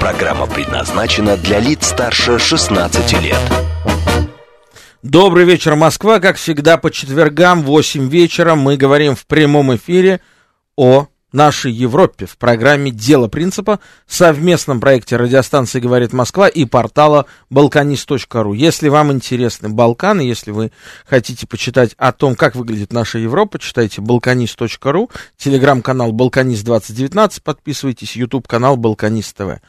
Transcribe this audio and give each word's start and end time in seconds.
Программа 0.00 0.46
предназначена 0.46 1.36
для 1.36 1.58
лиц 1.58 1.88
старше 1.88 2.38
16 2.38 3.20
лет. 3.20 3.38
Добрый 5.02 5.44
вечер, 5.44 5.74
Москва. 5.74 6.20
Как 6.20 6.36
всегда, 6.36 6.76
по 6.76 6.90
четвергам 6.90 7.62
в 7.62 7.66
8 7.66 8.08
вечера 8.08 8.54
мы 8.54 8.76
говорим 8.76 9.16
в 9.16 9.26
прямом 9.26 9.74
эфире 9.74 10.20
о 10.76 11.08
нашей 11.32 11.72
Европе 11.72 12.26
в 12.26 12.36
программе 12.36 12.90
«Дело 12.90 13.28
принципа» 13.28 13.80
в 14.06 14.14
совместном 14.14 14.80
проекте 14.80 15.16
радиостанции 15.16 15.80
«Говорит 15.80 16.12
Москва» 16.12 16.48
и 16.48 16.64
портала 16.64 17.26
balkanist.ru. 17.50 18.56
Если 18.56 18.88
вам 18.88 19.12
интересны 19.12 19.68
Балканы, 19.68 20.22
если 20.22 20.50
вы 20.50 20.72
хотите 21.06 21.46
почитать 21.46 21.94
о 21.98 22.12
том, 22.12 22.34
как 22.34 22.54
выглядит 22.54 22.92
наша 22.92 23.18
Европа, 23.18 23.58
читайте 23.58 24.00
balkanist.ru, 24.00 25.10
телеграм-канал 25.36 26.12
«Балканист2019», 26.12 27.42
подписывайтесь, 27.42 28.16
YouTube-канал 28.16 28.76
«Балканист 28.76 29.36
ТВ». 29.36 29.60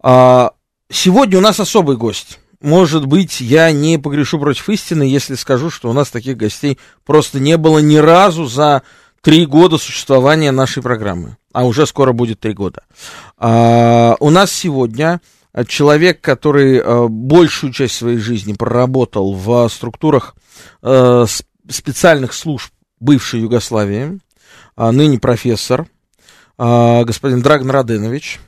А, 0.00 0.52
сегодня 0.90 1.38
у 1.38 1.42
нас 1.42 1.60
особый 1.60 1.96
гость. 1.96 2.38
Может 2.60 3.06
быть, 3.06 3.40
я 3.40 3.70
не 3.70 3.98
погрешу 3.98 4.40
против 4.40 4.68
истины, 4.68 5.04
если 5.04 5.36
скажу, 5.36 5.70
что 5.70 5.88
у 5.88 5.92
нас 5.92 6.10
таких 6.10 6.36
гостей 6.36 6.78
просто 7.06 7.38
не 7.38 7.56
было 7.56 7.78
ни 7.78 7.96
разу 7.96 8.46
за 8.46 8.82
три 9.22 9.46
года 9.46 9.78
существования 9.78 10.50
нашей 10.52 10.82
программы, 10.82 11.36
а 11.52 11.64
уже 11.64 11.86
скоро 11.86 12.12
будет 12.12 12.40
три 12.40 12.52
года. 12.52 12.82
А, 13.36 14.16
у 14.20 14.30
нас 14.30 14.52
сегодня 14.52 15.20
человек, 15.66 16.20
который 16.20 16.80
а, 16.80 17.08
большую 17.08 17.72
часть 17.72 17.96
своей 17.96 18.18
жизни 18.18 18.52
проработал 18.52 19.34
в 19.34 19.68
структурах 19.68 20.34
а, 20.82 21.24
специальных 21.68 22.32
служб 22.32 22.70
бывшей 23.00 23.40
Югославии, 23.40 24.20
а, 24.76 24.92
ныне 24.92 25.18
профессор, 25.18 25.86
а, 26.56 27.04
господин 27.04 27.42
Драгон 27.42 27.70
Раденович. 27.70 28.40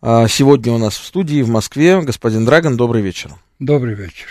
А, 0.00 0.28
сегодня 0.28 0.72
у 0.72 0.78
нас 0.78 0.96
в 0.96 1.04
студии 1.04 1.42
в 1.42 1.48
Москве. 1.48 2.00
Господин 2.00 2.44
Драгон, 2.44 2.76
добрый 2.76 3.02
вечер. 3.02 3.32
Добрый 3.58 3.94
вечер 3.94 4.26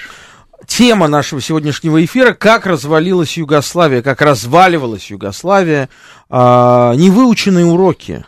тема 0.67 1.07
нашего 1.07 1.41
сегодняшнего 1.41 2.03
эфира, 2.03 2.33
как 2.33 2.65
развалилась 2.65 3.37
Югославия, 3.37 4.01
как 4.01 4.21
разваливалась 4.21 5.09
Югославия, 5.09 5.89
а, 6.29 6.93
невыученные 6.95 7.65
уроки 7.65 8.25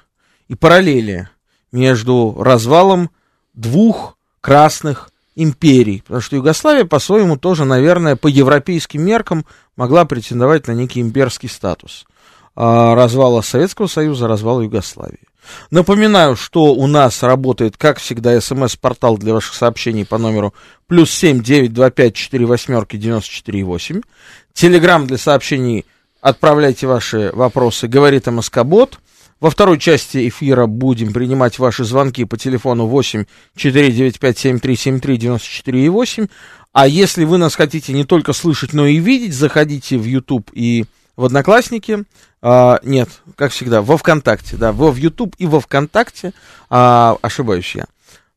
и 0.48 0.56
параллели 0.56 1.30
между 1.72 2.36
развалом 2.40 3.10
двух 3.54 4.18
красных 4.42 5.10
империй. 5.36 6.02
Потому 6.02 6.22
что 6.22 6.36
Югославия 6.36 6.86
по-своему 6.86 7.38
тоже, 7.38 7.66
наверное, 7.66 8.16
по 8.16 8.28
европейским 8.28 9.02
меркам 9.04 9.46
могла 9.76 10.06
претендовать 10.06 10.68
на 10.68 10.72
некий 10.72 11.02
имперский 11.02 11.50
статус. 11.50 12.06
А, 12.56 12.96
развала 12.96 13.42
Советского 13.42 13.88
Союза, 13.88 14.28
развала 14.28 14.62
Югославии. 14.62 15.20
Напоминаю, 15.72 16.36
что 16.36 16.74
у 16.74 16.88
нас 16.88 17.24
работает, 17.24 17.78
как 17.78 18.00
всегда, 18.00 18.40
смс-портал 18.40 19.18
для 19.18 19.34
ваших 19.34 19.54
сообщений 19.54 20.06
по 20.06 20.18
номеру 20.18 20.54
плюс 20.88 21.12
семь 21.12 21.42
девять 21.42 21.74
два 21.74 21.90
пять 21.90 22.16
четыре 22.16 22.46
восьмерки 22.46 22.98
девяносто 22.98 23.32
четыре 23.32 23.64
восемь. 23.64 24.02
Телеграмм 24.54 25.08
для 25.08 25.18
сообщений 25.18 25.86
отправляйте 26.22 26.88
ваши 26.88 27.32
вопросы, 27.34 27.88
говорит 27.88 28.28
МСК-бот. 28.28 29.00
Во 29.40 29.52
второй 29.52 29.78
части 29.78 30.28
эфира 30.28 30.66
будем 30.66 31.14
принимать 31.14 31.60
ваши 31.60 31.84
звонки 31.84 32.26
по 32.26 32.38
телефону 32.38 32.88
8 32.88 33.26
495 33.56 34.38
7373 34.38 35.18
94 35.18 35.90
8. 35.92 36.28
А 36.74 36.88
если 36.88 37.24
вы 37.24 37.38
нас 37.38 37.56
хотите 37.56 37.94
не 37.94 38.04
только 38.04 38.34
слышать, 38.34 38.74
но 38.74 38.88
и 38.88 38.98
видеть, 38.98 39.36
заходите 39.36 39.98
в 39.98 40.06
YouTube 40.06 40.50
и 40.54 40.86
в 41.18 41.26
Одноклассники, 41.26 42.06
а, 42.42 42.80
нет, 42.84 43.10
как 43.36 43.52
всегда, 43.52 43.82
во 43.82 43.98
ВКонтакте, 43.98 44.56
да, 44.56 44.72
во 44.72 44.92
в 44.92 44.96
YouTube 44.96 45.36
и 45.40 45.48
во 45.48 45.60
ВКонтакте, 45.60 46.32
а, 46.70 47.18
ошибаюсь 47.22 47.76
я, 47.76 47.86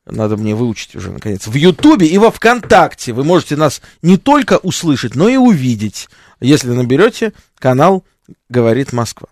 надо 0.07 0.37
мне 0.37 0.55
выучить 0.55 0.97
уже, 0.97 1.13
наконец, 1.13 1.47
в 1.47 1.55
Ютубе 1.55 2.07
и 2.07 2.19
во 2.19 2.31
ВКонтакте 2.31 3.13
вы 3.13 3.23
можете 3.23 3.57
нас 3.57 3.83
не 4.03 4.17
только 4.17 4.57
услышать, 4.57 5.15
но 5.15 5.29
и 5.29 5.37
увидеть, 5.37 6.09
если 6.41 6.71
наберете 6.71 7.35
канал 7.59 8.03
«Говорит 8.49 8.93
Москва». 8.93 9.29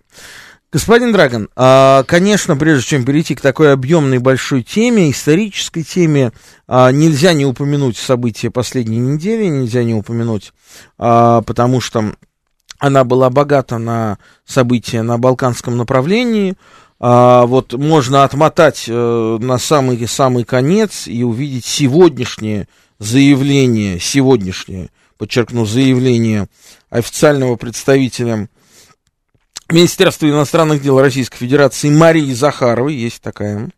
Господин 0.71 1.11
Драгон, 1.11 1.49
а, 1.55 2.03
конечно, 2.03 2.55
прежде 2.55 2.85
чем 2.85 3.03
перейти 3.03 3.33
к 3.33 3.41
такой 3.41 3.73
объемной 3.73 4.19
большой 4.19 4.61
теме, 4.61 5.09
исторической 5.09 5.81
теме, 5.81 6.31
а, 6.67 6.91
нельзя 6.91 7.33
не 7.33 7.43
упомянуть 7.43 7.97
события 7.97 8.51
последней 8.51 8.99
недели, 8.99 9.45
нельзя 9.45 9.83
не 9.83 9.95
упомянуть, 9.95 10.53
а, 10.99 11.41
потому 11.41 11.81
что 11.81 12.13
она 12.79 13.03
была 13.03 13.29
богата 13.29 13.77
на 13.77 14.17
события 14.45 15.03
на 15.03 15.17
балканском 15.17 15.77
направлении. 15.77 16.55
А, 16.99 17.45
вот 17.45 17.73
можно 17.73 18.23
отмотать 18.23 18.85
э, 18.87 19.37
на 19.39 19.57
самый 19.57 20.07
самый 20.07 20.43
конец 20.45 21.07
и 21.07 21.23
увидеть 21.23 21.65
сегодняшнее 21.65 22.67
заявление, 22.97 23.99
сегодняшнее, 23.99 24.89
подчеркну, 25.17 25.65
заявление 25.65 26.47
официального 26.89 27.55
представителя 27.55 28.49
Министерства 29.71 30.27
иностранных 30.27 30.81
дел 30.81 30.99
Российской 30.99 31.37
Федерации 31.37 31.89
Марии 31.89 32.33
Захаровой, 32.33 32.95
есть 32.95 33.21
такая, 33.21 33.69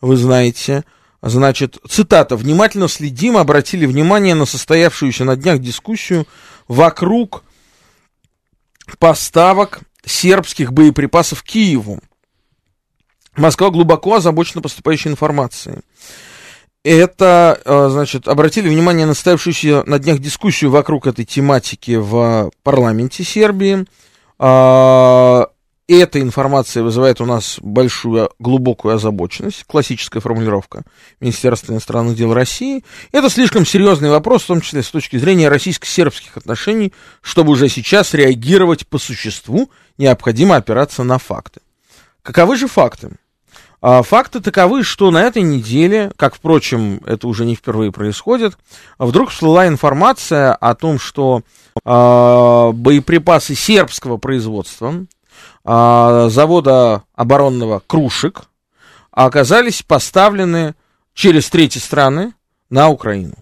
вы 0.00 0.16
знаете. 0.16 0.84
Значит, 1.22 1.78
цитата, 1.88 2.36
«Внимательно 2.36 2.88
следим, 2.88 3.36
обратили 3.36 3.86
внимание 3.86 4.34
на 4.34 4.46
состоявшуюся 4.46 5.24
на 5.24 5.36
днях 5.36 5.60
дискуссию 5.60 6.26
вокруг 6.68 7.42
поставок 8.98 9.80
сербских 10.04 10.72
боеприпасов 10.72 11.42
Киеву. 11.42 12.00
Москва 13.36 13.70
глубоко 13.70 14.14
озабочена 14.14 14.62
поступающей 14.62 15.10
информацией. 15.10 15.80
Это, 16.84 17.60
э, 17.64 17.88
значит, 17.90 18.28
обратили 18.28 18.68
внимание 18.68 19.06
на 19.06 19.14
состоявшуюся 19.14 19.82
на 19.86 19.98
днях 19.98 20.20
дискуссию 20.20 20.70
вокруг 20.70 21.08
этой 21.08 21.24
тематики 21.24 21.96
в 21.96 22.50
парламенте 22.62 23.24
Сербии. 23.24 23.84
Эта 25.88 26.20
информация 26.20 26.82
вызывает 26.82 27.20
у 27.20 27.26
нас 27.26 27.58
большую, 27.60 28.30
глубокую 28.40 28.96
озабоченность, 28.96 29.62
классическая 29.64 30.18
формулировка 30.18 30.82
Министерства 31.20 31.72
иностранных 31.72 32.16
дел 32.16 32.34
России. 32.34 32.84
Это 33.12 33.30
слишком 33.30 33.64
серьезный 33.64 34.10
вопрос, 34.10 34.42
в 34.42 34.46
том 34.48 34.60
числе 34.60 34.82
с 34.82 34.90
точки 34.90 35.16
зрения 35.16 35.48
российско-сербских 35.48 36.36
отношений, 36.36 36.92
чтобы 37.20 37.52
уже 37.52 37.68
сейчас 37.68 38.14
реагировать 38.14 38.88
по 38.88 38.98
существу, 38.98 39.70
необходимо 39.96 40.56
опираться 40.56 41.04
на 41.04 41.18
факты. 41.18 41.60
Каковы 42.22 42.56
же 42.56 42.66
факты? 42.66 43.12
А, 43.80 44.02
факты 44.02 44.40
таковы, 44.40 44.82
что 44.82 45.12
на 45.12 45.22
этой 45.22 45.42
неделе, 45.42 46.10
как, 46.16 46.34
впрочем, 46.34 47.00
это 47.06 47.28
уже 47.28 47.44
не 47.44 47.54
впервые 47.54 47.92
происходит, 47.92 48.58
вдруг 48.98 49.30
всплыла 49.30 49.68
информация 49.68 50.52
о 50.52 50.74
том, 50.74 50.98
что 50.98 51.42
э, 51.84 52.70
боеприпасы 52.72 53.54
сербского 53.54 54.16
производства, 54.16 55.06
а, 55.68 56.28
завода 56.28 57.02
оборонного 57.14 57.82
«Крушек» 57.84 58.44
оказались 59.10 59.82
поставлены 59.82 60.76
через 61.12 61.50
третьи 61.50 61.80
страны 61.80 62.34
на 62.70 62.88
Украину. 62.88 63.34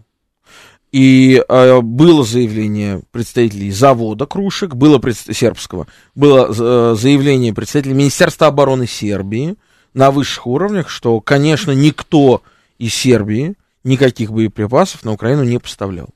И 0.91 1.43
э, 1.47 1.81
было 1.81 2.25
заявление 2.25 3.03
представителей 3.11 3.73
завода 3.73 4.27
«Крушек», 4.27 4.75
было 4.75 4.99
пред... 4.99 5.17
сербского, 5.17 5.87
было 6.15 6.47
э, 6.49 6.95
заявление 6.97 7.53
представителей 7.53 7.95
Министерства 7.95 8.47
обороны 8.47 8.87
Сербии 8.87 9.57
на 9.93 10.11
высших 10.11 10.47
уровнях, 10.47 10.89
что, 10.89 11.21
конечно, 11.21 11.73
никто 11.73 12.43
из 12.79 12.95
Сербии 12.95 13.57
никаких 13.83 14.33
боеприпасов 14.33 15.05
на 15.05 15.13
Украину 15.13 15.43
не 15.43 15.59
поставлял. 15.59 16.09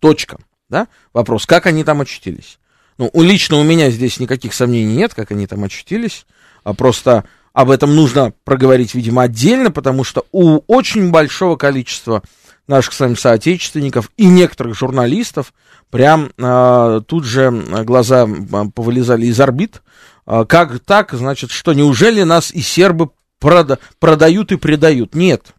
Точка. 0.00 0.38
Да? 0.68 0.88
Вопрос, 1.12 1.46
как 1.46 1.66
они 1.66 1.84
там 1.84 2.00
очутились? 2.00 2.58
Ну, 2.98 3.10
лично 3.14 3.56
у 3.56 3.62
меня 3.62 3.90
здесь 3.90 4.20
никаких 4.20 4.54
сомнений 4.54 4.94
нет, 4.94 5.14
как 5.14 5.30
они 5.30 5.46
там 5.46 5.64
очутились. 5.64 6.26
А 6.64 6.74
просто 6.74 7.24
об 7.52 7.70
этом 7.70 7.94
нужно 7.94 8.32
проговорить, 8.44 8.94
видимо, 8.94 9.22
отдельно, 9.22 9.70
потому 9.70 10.04
что 10.04 10.26
у 10.32 10.60
очень 10.66 11.10
большого 11.10 11.56
количества 11.56 12.22
наших 12.66 12.94
с 12.94 13.00
вами 13.00 13.14
соотечественников 13.14 14.10
и 14.16 14.26
некоторых 14.26 14.76
журналистов 14.76 15.52
прям 15.90 16.30
э, 16.38 17.00
тут 17.06 17.24
же 17.24 17.50
глаза 17.84 18.26
повылезали 18.74 19.26
из 19.26 19.38
орбит. 19.40 19.82
Э, 20.26 20.44
как 20.48 20.80
так, 20.80 21.12
значит, 21.12 21.50
что 21.50 21.72
неужели 21.72 22.22
нас 22.22 22.52
и 22.52 22.60
сербы 22.60 23.10
прода- 23.40 23.78
продают 23.98 24.52
и 24.52 24.56
предают? 24.56 25.14
Нет. 25.14 25.54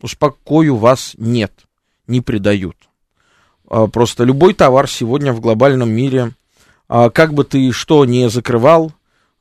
успокою 0.00 0.76
вас, 0.76 1.14
нет, 1.16 1.52
не 2.06 2.20
предают. 2.20 2.76
А, 3.68 3.86
просто 3.86 4.24
любой 4.24 4.54
товар 4.54 4.88
сегодня 4.88 5.32
в 5.32 5.40
глобальном 5.40 5.90
мире, 5.90 6.32
а, 6.88 7.10
как 7.10 7.34
бы 7.34 7.44
ты 7.44 7.72
что 7.72 8.04
не 8.04 8.28
закрывал, 8.28 8.92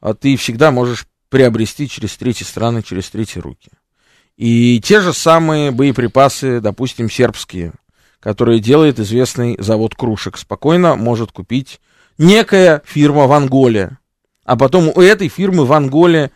а, 0.01 0.13
ты 0.13 0.36
всегда 0.36 0.72
можешь 0.72 1.07
приобрести 1.30 1.88
через 1.88 2.16
третьи 2.18 2.44
страны, 2.44 2.81
через 2.81 3.10
третьи 3.10 3.39
руки. 3.39 3.69
И 4.38 4.81
те 4.81 5.01
же 5.01 5.13
самые 5.13 5.72
боеприпасы, 5.72 6.60
допустим, 6.60 7.10
сербские, 7.10 7.74
которые 8.19 8.60
делает 8.60 9.00
известный 9.00 9.56
завод 9.60 9.95
крушек, 9.95 10.38
спокойно 10.38 10.95
может 10.95 11.31
купить 11.31 11.80
некая 12.18 12.81
фирма 12.86 13.27
в 13.27 13.33
Анголе. 13.33 13.98
А 14.44 14.57
потом 14.57 14.92
у 14.94 15.01
этой 15.01 15.27
фирмы 15.27 15.66
в 15.66 15.74
Анголе 15.74 16.31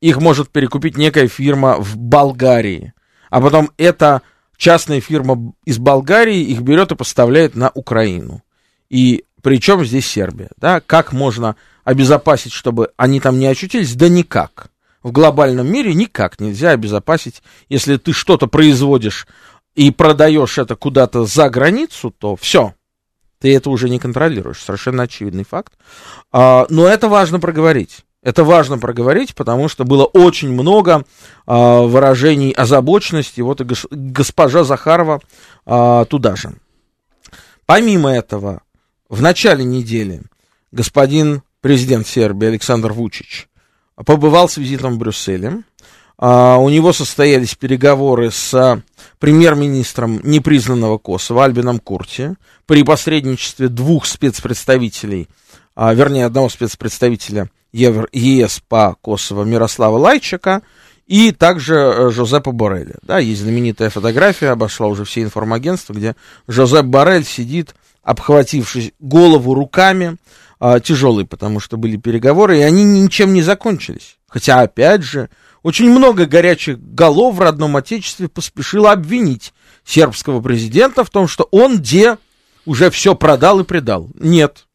их 0.00 0.18
может 0.18 0.50
перекупить 0.50 0.96
некая 0.96 1.28
фирма 1.28 1.76
в 1.78 1.96
Болгарии. 1.96 2.92
А 3.30 3.40
потом 3.40 3.70
эта 3.76 4.22
частная 4.62 5.00
фирма 5.00 5.52
из 5.64 5.78
Болгарии 5.78 6.40
их 6.40 6.60
берет 6.60 6.92
и 6.92 6.94
поставляет 6.94 7.56
на 7.56 7.72
Украину. 7.74 8.44
И 8.88 9.24
причем 9.42 9.84
здесь 9.84 10.06
Сербия. 10.06 10.50
Да? 10.56 10.80
Как 10.80 11.12
можно 11.12 11.56
обезопасить, 11.82 12.52
чтобы 12.52 12.92
они 12.96 13.18
там 13.18 13.40
не 13.40 13.46
очутились? 13.46 13.96
Да 13.96 14.08
никак. 14.08 14.68
В 15.02 15.10
глобальном 15.10 15.66
мире 15.66 15.94
никак 15.94 16.38
нельзя 16.38 16.70
обезопасить. 16.70 17.42
Если 17.68 17.96
ты 17.96 18.12
что-то 18.12 18.46
производишь 18.46 19.26
и 19.74 19.90
продаешь 19.90 20.58
это 20.58 20.76
куда-то 20.76 21.26
за 21.26 21.50
границу, 21.50 22.14
то 22.16 22.36
все, 22.36 22.72
ты 23.40 23.52
это 23.56 23.68
уже 23.68 23.88
не 23.88 23.98
контролируешь. 23.98 24.62
Совершенно 24.62 25.02
очевидный 25.02 25.44
факт. 25.44 25.72
А, 26.30 26.66
но 26.68 26.86
это 26.86 27.08
важно 27.08 27.40
проговорить. 27.40 28.04
Это 28.22 28.44
важно 28.44 28.78
проговорить, 28.78 29.34
потому 29.34 29.68
что 29.68 29.84
было 29.84 30.04
очень 30.04 30.52
много 30.52 31.04
а, 31.44 31.82
выражений 31.82 32.52
озабоченности. 32.52 33.40
Вот 33.40 33.60
и 33.60 33.64
гос, 33.64 33.86
госпожа 33.90 34.62
Захарова 34.62 35.20
а, 35.66 36.04
туда 36.04 36.36
же. 36.36 36.54
Помимо 37.66 38.10
этого, 38.10 38.62
в 39.08 39.20
начале 39.22 39.64
недели 39.64 40.22
господин 40.70 41.42
президент 41.60 42.06
Сербии 42.06 42.48
Александр 42.48 42.92
Вучич 42.92 43.48
побывал 43.96 44.48
с 44.48 44.56
визитом 44.56 44.94
в 44.94 44.98
Брюсселе. 44.98 45.62
А, 46.16 46.58
у 46.58 46.68
него 46.68 46.92
состоялись 46.92 47.56
переговоры 47.56 48.30
с 48.30 48.82
премьер-министром 49.18 50.20
непризнанного 50.22 50.98
Косово 50.98 51.44
Альбином 51.44 51.80
Курти 51.80 52.36
при 52.66 52.84
посредничестве 52.84 53.66
двух 53.66 54.06
спецпредставителей, 54.06 55.28
а, 55.74 55.92
вернее, 55.92 56.26
одного 56.26 56.48
спецпредставителя 56.48 57.50
ЕС 57.72 58.62
по 58.68 58.96
Косово 59.00 59.44
Мирослава 59.44 59.98
Лайчика 59.98 60.62
и 61.06 61.32
также 61.32 61.74
э, 61.74 62.10
Жозепа 62.10 62.52
Борреля. 62.52 62.96
Да, 63.02 63.18
есть 63.18 63.42
знаменитая 63.42 63.90
фотография, 63.90 64.50
обошла 64.50 64.86
уже 64.86 65.04
все 65.04 65.22
информагентства, 65.22 65.92
где 65.94 66.16
Жозеп 66.48 66.86
Боррель 66.86 67.24
сидит, 67.24 67.74
обхватившись 68.02 68.92
голову 68.98 69.54
руками, 69.54 70.16
а, 70.64 70.78
тяжелый, 70.78 71.26
потому 71.26 71.58
что 71.58 71.76
были 71.76 71.96
переговоры, 71.96 72.58
и 72.58 72.62
они 72.62 72.84
ничем 72.84 73.32
не 73.32 73.42
закончились. 73.42 74.16
Хотя, 74.28 74.60
опять 74.60 75.02
же, 75.02 75.28
очень 75.64 75.90
много 75.90 76.26
горячих 76.26 76.80
голов 76.80 77.34
в 77.34 77.40
родном 77.40 77.76
отечестве 77.76 78.28
поспешило 78.28 78.92
обвинить 78.92 79.52
сербского 79.84 80.40
президента 80.40 81.02
в 81.04 81.10
том, 81.10 81.26
что 81.26 81.48
он 81.50 81.78
где 81.78 82.16
уже 82.64 82.90
все 82.90 83.14
продал 83.14 83.58
и 83.58 83.64
предал. 83.64 84.08
Нет. 84.14 84.66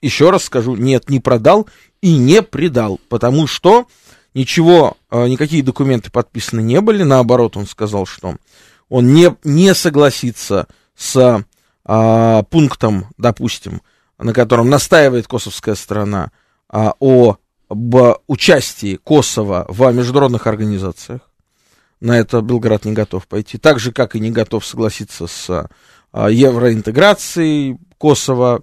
Еще 0.00 0.30
раз 0.30 0.44
скажу, 0.44 0.74
нет, 0.76 1.10
не 1.10 1.20
продал 1.20 1.68
и 2.00 2.16
не 2.16 2.42
предал, 2.42 3.00
потому 3.08 3.46
что 3.46 3.86
ничего, 4.34 4.96
а, 5.10 5.26
никакие 5.26 5.62
документы 5.62 6.10
подписаны 6.10 6.60
не 6.60 6.80
были, 6.80 7.02
наоборот, 7.02 7.56
он 7.56 7.66
сказал, 7.66 8.06
что 8.06 8.36
он 8.88 9.12
не, 9.12 9.34
не 9.44 9.74
согласится 9.74 10.66
с 10.96 11.44
а, 11.84 12.42
пунктом, 12.44 13.06
допустим, 13.18 13.82
на 14.18 14.32
котором 14.32 14.70
настаивает 14.70 15.26
косовская 15.26 15.74
сторона 15.74 16.30
а, 16.68 16.94
о 16.98 17.36
об 17.68 17.94
участии 18.26 18.96
Косово 18.96 19.66
в 19.68 19.90
международных 19.92 20.46
организациях. 20.46 21.20
На 22.00 22.18
это 22.18 22.40
Белград 22.40 22.84
не 22.84 22.92
готов 22.92 23.26
пойти. 23.26 23.58
Так 23.58 23.78
же, 23.78 23.92
как 23.92 24.16
и 24.16 24.20
не 24.20 24.30
готов 24.30 24.64
согласиться 24.64 25.26
с 25.26 25.68
а, 26.12 26.30
евроинтеграцией 26.30 27.78
Косово. 27.98 28.62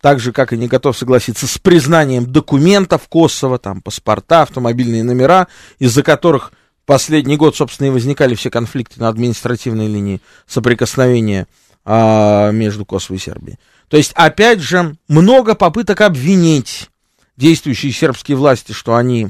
Так 0.00 0.20
же, 0.20 0.32
как 0.32 0.52
и 0.52 0.56
не 0.56 0.68
готов 0.68 0.96
согласиться 0.96 1.46
с 1.46 1.58
признанием 1.58 2.30
документов 2.30 3.08
Косово, 3.08 3.58
там, 3.58 3.80
паспорта, 3.80 4.42
автомобильные 4.42 5.02
номера, 5.02 5.48
из-за 5.78 6.02
которых 6.02 6.52
последний 6.84 7.36
год, 7.36 7.56
собственно, 7.56 7.88
и 7.88 7.90
возникали 7.90 8.34
все 8.34 8.50
конфликты 8.50 9.00
на 9.00 9.08
административной 9.08 9.88
линии 9.88 10.20
соприкосновения 10.46 11.46
а, 11.84 12.50
между 12.52 12.84
Косово 12.84 13.16
и 13.16 13.20
Сербией. 13.20 13.58
То 13.88 13.96
есть, 13.96 14.12
опять 14.14 14.60
же, 14.60 14.96
много 15.08 15.54
попыток 15.54 16.00
обвинить 16.00 16.88
действующие 17.36 17.92
сербские 17.92 18.36
власти, 18.36 18.72
что 18.72 18.94
они 18.94 19.28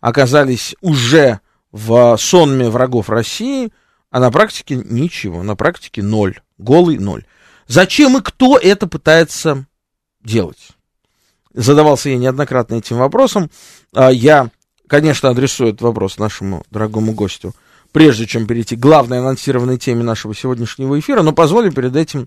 оказались 0.00 0.74
уже 0.80 1.40
в 1.72 2.16
сонме 2.16 2.68
врагов 2.68 3.10
России, 3.10 3.72
а 4.10 4.20
на 4.20 4.30
практике 4.30 4.76
ничего, 4.76 5.42
на 5.42 5.56
практике 5.56 6.02
ноль, 6.02 6.40
голый 6.58 6.98
ноль. 6.98 7.24
Зачем 7.70 8.16
и 8.18 8.20
кто 8.20 8.58
это 8.58 8.88
пытается 8.88 9.64
делать? 10.24 10.70
Задавался 11.54 12.10
я 12.10 12.16
неоднократно 12.18 12.74
этим 12.74 12.96
вопросом. 12.96 13.48
А, 13.94 14.10
я, 14.10 14.50
конечно, 14.88 15.28
адресую 15.28 15.68
этот 15.68 15.82
вопрос 15.82 16.18
нашему 16.18 16.64
дорогому 16.72 17.12
гостю, 17.12 17.54
прежде 17.92 18.26
чем 18.26 18.48
перейти 18.48 18.74
к 18.74 18.80
главной 18.80 19.20
анонсированной 19.20 19.78
теме 19.78 20.02
нашего 20.02 20.34
сегодняшнего 20.34 20.98
эфира, 20.98 21.22
но 21.22 21.32
позволю 21.32 21.70
перед 21.70 21.94
этим 21.94 22.26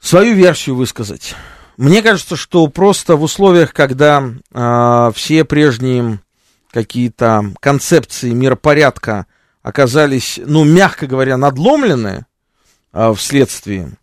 свою 0.00 0.34
версию 0.34 0.76
высказать. 0.76 1.34
Мне 1.76 2.00
кажется, 2.00 2.36
что 2.36 2.66
просто 2.68 3.16
в 3.16 3.22
условиях, 3.22 3.74
когда 3.74 4.24
э, 4.50 5.12
все 5.14 5.44
прежние 5.44 6.20
какие-то 6.70 7.52
концепции 7.60 8.30
миропорядка 8.30 9.26
оказались, 9.60 10.40
ну, 10.42 10.64
мягко 10.64 11.06
говоря, 11.06 11.36
надломлены 11.36 12.24
э, 12.94 13.12
вследствие 13.14 13.98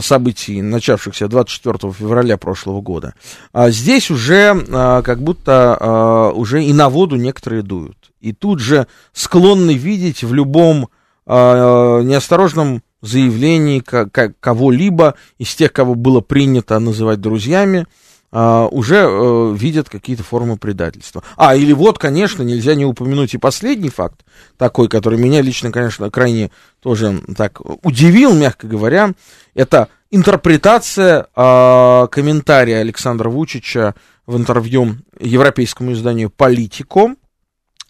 событий, 0.00 0.62
начавшихся 0.62 1.28
24 1.28 1.92
февраля 1.92 2.36
прошлого 2.36 2.80
года, 2.80 3.14
а 3.52 3.70
здесь 3.70 4.10
уже 4.10 4.56
а, 4.70 5.02
как 5.02 5.22
будто 5.22 5.76
а, 5.78 6.30
уже 6.32 6.64
и 6.64 6.72
на 6.72 6.88
воду 6.88 7.16
некоторые 7.16 7.62
дуют. 7.62 8.12
И 8.20 8.32
тут 8.32 8.60
же 8.60 8.86
склонны 9.12 9.74
видеть 9.74 10.22
в 10.22 10.32
любом 10.32 10.88
неосторожном 11.26 12.82
заявлений 13.00 13.80
кого-либо 13.80 15.14
из 15.38 15.54
тех, 15.54 15.72
кого 15.72 15.94
было 15.94 16.20
принято 16.20 16.78
называть 16.78 17.20
друзьями, 17.20 17.86
а, 18.34 18.66
уже 18.66 19.06
э, 19.06 19.54
видят 19.54 19.90
какие-то 19.90 20.22
формы 20.22 20.56
предательства. 20.56 21.22
А, 21.36 21.54
или 21.54 21.74
вот, 21.74 21.98
конечно, 21.98 22.42
нельзя 22.42 22.74
не 22.74 22.86
упомянуть 22.86 23.34
и 23.34 23.38
последний 23.38 23.90
факт, 23.90 24.24
такой, 24.56 24.88
который 24.88 25.18
меня 25.18 25.42
лично, 25.42 25.70
конечно, 25.70 26.10
крайне 26.10 26.50
тоже 26.80 27.20
так 27.36 27.60
удивил, 27.84 28.32
мягко 28.34 28.66
говоря, 28.66 29.12
это 29.54 29.88
интерпретация 30.10 31.26
э, 31.36 32.06
комментария 32.10 32.78
Александра 32.80 33.28
Вучича 33.28 33.94
в 34.26 34.34
интервью 34.38 34.96
европейскому 35.20 35.92
изданию 35.92 36.30
«Политико». 36.30 37.14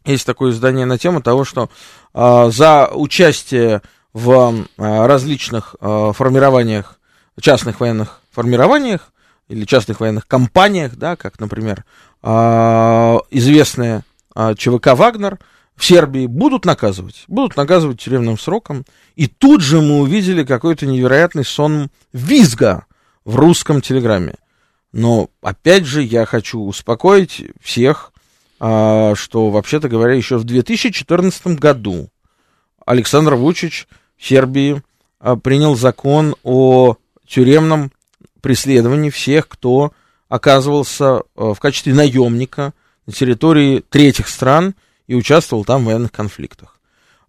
Есть 0.04 0.26
такое 0.26 0.50
издание 0.50 0.86
на 0.86 0.98
тему 0.98 1.22
того, 1.22 1.44
что 1.44 1.70
э, 2.14 2.50
за 2.50 2.88
участие 2.92 3.80
в 4.12 4.66
э, 4.76 5.06
различных 5.06 5.76
э, 5.80 6.12
формированиях, 6.16 6.98
частных 7.40 7.78
военных 7.78 8.20
формированиях 8.32 9.12
или 9.48 9.64
частных 9.64 10.00
военных 10.00 10.26
компаниях, 10.26 10.96
да, 10.96 11.16
как, 11.16 11.38
например, 11.40 11.84
э, 12.22 13.18
известная 13.30 14.04
ЧВК 14.56 14.94
«Вагнер», 14.94 15.38
в 15.76 15.84
Сербии 15.84 16.26
будут 16.26 16.64
наказывать, 16.64 17.24
будут 17.28 17.56
наказывать 17.56 18.00
тюремным 18.00 18.38
сроком. 18.38 18.84
И 19.16 19.26
тут 19.26 19.62
же 19.62 19.80
мы 19.80 20.00
увидели 20.00 20.44
какой-то 20.44 20.86
невероятный 20.86 21.44
сон 21.44 21.90
визга 22.12 22.86
в 23.24 23.36
русском 23.36 23.80
телеграмме. 23.80 24.34
Но, 24.92 25.30
опять 25.40 25.86
же, 25.86 26.02
я 26.02 26.26
хочу 26.26 26.60
успокоить 26.60 27.42
всех, 27.60 28.12
что, 28.58 29.14
вообще-то 29.50 29.88
говоря, 29.88 30.14
еще 30.14 30.36
в 30.36 30.44
2014 30.44 31.58
году 31.58 32.10
Александр 32.86 33.34
Вучич 33.34 33.88
Сербии 34.18 34.82
а, 35.18 35.36
принял 35.36 35.74
закон 35.74 36.36
о 36.42 36.96
тюремном 37.26 37.91
преследовании 38.42 39.10
всех, 39.10 39.48
кто 39.48 39.92
оказывался 40.28 41.22
а, 41.34 41.54
в 41.54 41.60
качестве 41.60 41.94
наемника 41.94 42.74
на 43.06 43.12
территории 43.12 43.82
третьих 43.88 44.28
стран 44.28 44.74
и 45.06 45.14
участвовал 45.14 45.64
там 45.64 45.82
в 45.82 45.86
военных 45.86 46.12
конфликтах. 46.12 46.78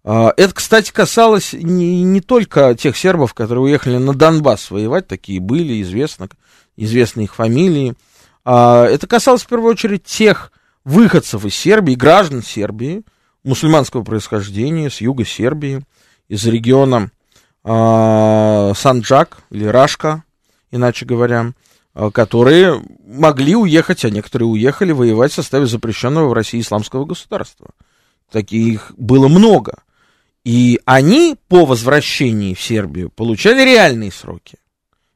А, 0.04 0.34
это, 0.36 0.52
кстати, 0.52 0.92
касалось 0.92 1.54
не, 1.54 2.02
не 2.02 2.20
только 2.20 2.74
тех 2.74 2.96
сербов, 2.96 3.32
которые 3.32 3.64
уехали 3.64 3.96
на 3.96 4.12
Донбасс 4.12 4.70
воевать, 4.70 5.08
такие 5.08 5.40
были, 5.40 5.80
известно, 5.80 6.28
известны 6.76 7.22
их 7.22 7.34
фамилии. 7.34 7.94
Это 8.44 9.06
касалось 9.08 9.42
в 9.42 9.46
первую 9.46 9.70
очередь 9.70 10.04
тех 10.04 10.52
выходцев 10.84 11.46
из 11.46 11.54
Сербии, 11.54 11.94
граждан 11.94 12.42
Сербии, 12.42 13.02
мусульманского 13.42 14.02
происхождения 14.02 14.90
с 14.90 15.00
юга 15.00 15.24
Сербии, 15.24 15.82
из 16.28 16.44
региона 16.46 17.10
э, 17.64 18.72
Санджак 18.76 19.38
или 19.50 19.64
Рашка, 19.66 20.23
иначе 20.74 21.06
говоря, 21.06 21.52
э, 21.94 22.10
которые 22.12 22.82
могли 23.06 23.54
уехать, 23.54 24.04
а 24.04 24.10
некоторые 24.10 24.48
уехали 24.48 24.92
воевать 24.92 25.32
в 25.32 25.36
составе 25.36 25.66
запрещенного 25.66 26.28
в 26.28 26.32
России 26.32 26.60
исламского 26.60 27.04
государства. 27.04 27.70
Таких 28.30 28.92
было 28.96 29.28
много. 29.28 29.78
И 30.44 30.80
они 30.84 31.36
по 31.48 31.64
возвращении 31.64 32.54
в 32.54 32.60
Сербию 32.60 33.10
получали 33.10 33.64
реальные 33.64 34.12
сроки. 34.12 34.58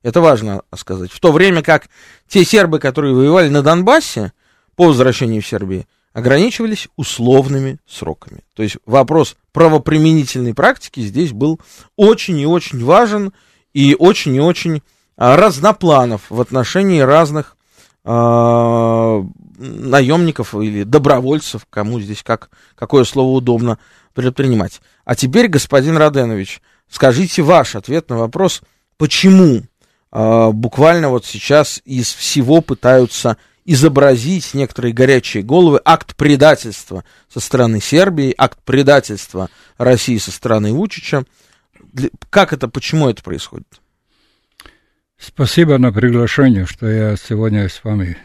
Это 0.03 0.21
важно 0.21 0.63
сказать. 0.75 1.11
В 1.11 1.21
то 1.21 1.33
время 1.33 1.63
как 1.63 1.89
те 2.29 2.45
сербы, 2.45 2.79
которые 2.79 3.15
воевали 3.15 3.49
на 3.49 3.63
Донбассе 3.63 4.33
по 4.77 4.87
возвращению 4.87 5.43
в 5.43 5.47
Сербию, 5.47 5.85
ограничивались 6.13 6.89
условными 6.97 7.79
сроками. 7.87 8.43
То 8.55 8.63
есть 8.63 8.77
вопрос 8.87 9.37
правоприменительной 9.53 10.55
практики 10.55 11.01
здесь 11.01 11.33
был 11.33 11.61
очень 11.97 12.39
и 12.39 12.47
очень 12.47 12.83
важен 12.83 13.33
и 13.75 13.95
очень 13.99 14.35
и 14.37 14.41
очень 14.41 14.77
а, 14.77 14.81
разнопланов 15.19 16.23
в 16.31 16.41
отношении 16.41 17.01
разных 17.01 17.57
э, 18.05 19.25
наемников 19.59 20.55
или 20.55 20.85
добровольцев, 20.85 21.67
кому 21.69 22.01
здесь 22.01 22.23
как, 22.23 22.51
какое 22.77 23.05
слово 23.05 23.37
удобно 23.37 23.79
предпринимать. 24.15 24.81
А 25.05 25.17
теперь, 25.17 25.49
господин 25.49 25.97
Роденович, 25.97 26.63
скажите 26.89 27.43
ваш 27.43 27.75
ответ 27.75 28.09
на 28.09 28.17
вопрос, 28.17 28.63
почему 28.97 29.65
э, 30.13 30.51
буквально 30.53 31.11
вот 31.11 31.27
сейчас 31.27 31.83
из 31.85 32.13
всего 32.13 32.61
пытаются 32.61 33.37
изобразить 33.65 34.55
некоторые 34.55 34.95
горячие 34.95 35.43
головы 35.43 35.81
акт 35.85 36.17
предательства 36.17 37.05
со 37.29 37.41
стороны 37.41 37.81
Сербии, 37.81 38.35
акт 38.39 38.59
предательства 38.65 39.51
России 39.77 40.17
со 40.17 40.31
стороны 40.31 40.73
Вучича. 40.73 41.25
Как 42.31 42.53
это, 42.53 42.69
почему 42.69 43.11
это 43.11 43.23
происходит? 43.23 43.67
Спасибо 45.19 45.79
на 45.79 45.93
приглашение, 45.93 46.65
что 46.65 46.89
я 46.89 47.17
сегодня 47.17 47.69
с 47.69 47.83
вами 47.83 48.17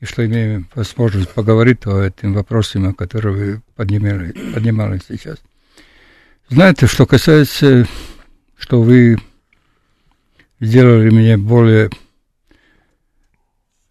и 0.00 0.06
что 0.06 0.24
имеем 0.24 0.66
возможность 0.74 1.30
поговорить 1.30 1.86
о 1.86 2.00
этим 2.00 2.32
вопросах, 2.32 2.96
которые 2.96 3.36
вы 3.36 3.62
поднимали, 3.76 4.32
поднимали 4.54 4.98
сейчас. 5.06 5.36
Знаете, 6.48 6.86
что 6.86 7.04
касается, 7.04 7.86
что 8.56 8.80
вы 8.80 9.18
сделали 10.58 11.10
меня 11.10 11.36
более 11.36 11.90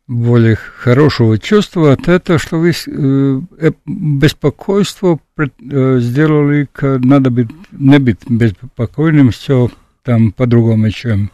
более 0.08 0.56
хорошего 0.58 1.38
чувства 1.38 1.96
этого, 2.06 2.40
что 2.40 2.58
вы 2.58 2.72
э, 2.72 3.42
э 3.60 3.72
беспокойство 3.86 5.20
пред, 5.36 5.54
э, 5.62 6.00
сделали, 6.02 6.68
надо 6.82 7.30
быть, 7.30 7.50
не 7.72 8.00
быть 8.00 8.20
беспокойным, 8.28 9.30
все 9.30 9.70
там 10.04 10.34
по-другому, 10.34 10.90
чем 10.90 11.32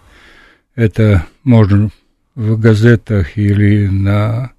это 0.77 1.25
можно 1.43 1.89
в 2.35 2.57
газетах 2.57 3.35
или 3.35 3.87
на 3.87 4.53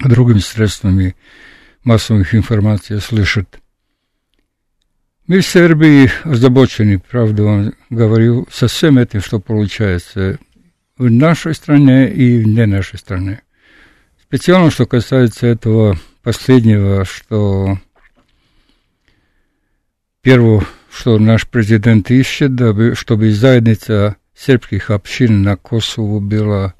другими 0.00 0.40
средствами 0.40 1.14
массовой 1.84 2.26
информации 2.32 2.98
слышать. 2.98 3.46
Мы 5.28 5.40
в 5.40 5.46
Сербии 5.46 6.10
озабочены, 6.24 6.98
правда 6.98 7.42
вам 7.44 7.72
говорю, 7.88 8.48
со 8.50 8.66
всем 8.66 8.98
этим, 8.98 9.20
что 9.20 9.38
получается 9.38 10.38
в 10.96 11.08
нашей 11.08 11.54
стране 11.54 12.12
и 12.12 12.42
вне 12.42 12.66
нашей 12.66 12.98
страны. 12.98 13.40
Специально, 14.20 14.72
что 14.72 14.86
касается 14.86 15.46
этого 15.46 15.96
последнего, 16.24 17.04
что 17.04 17.78
первое, 20.20 20.66
что 20.90 21.18
наш 21.20 21.46
президент 21.46 22.10
ищет, 22.10 22.56
дабы, 22.56 22.96
чтобы 22.96 23.30
заедница 23.30 24.16
сербских 24.38 24.90
общин 24.90 25.42
на 25.42 25.56
Косово 25.56 26.20
была 26.20 26.74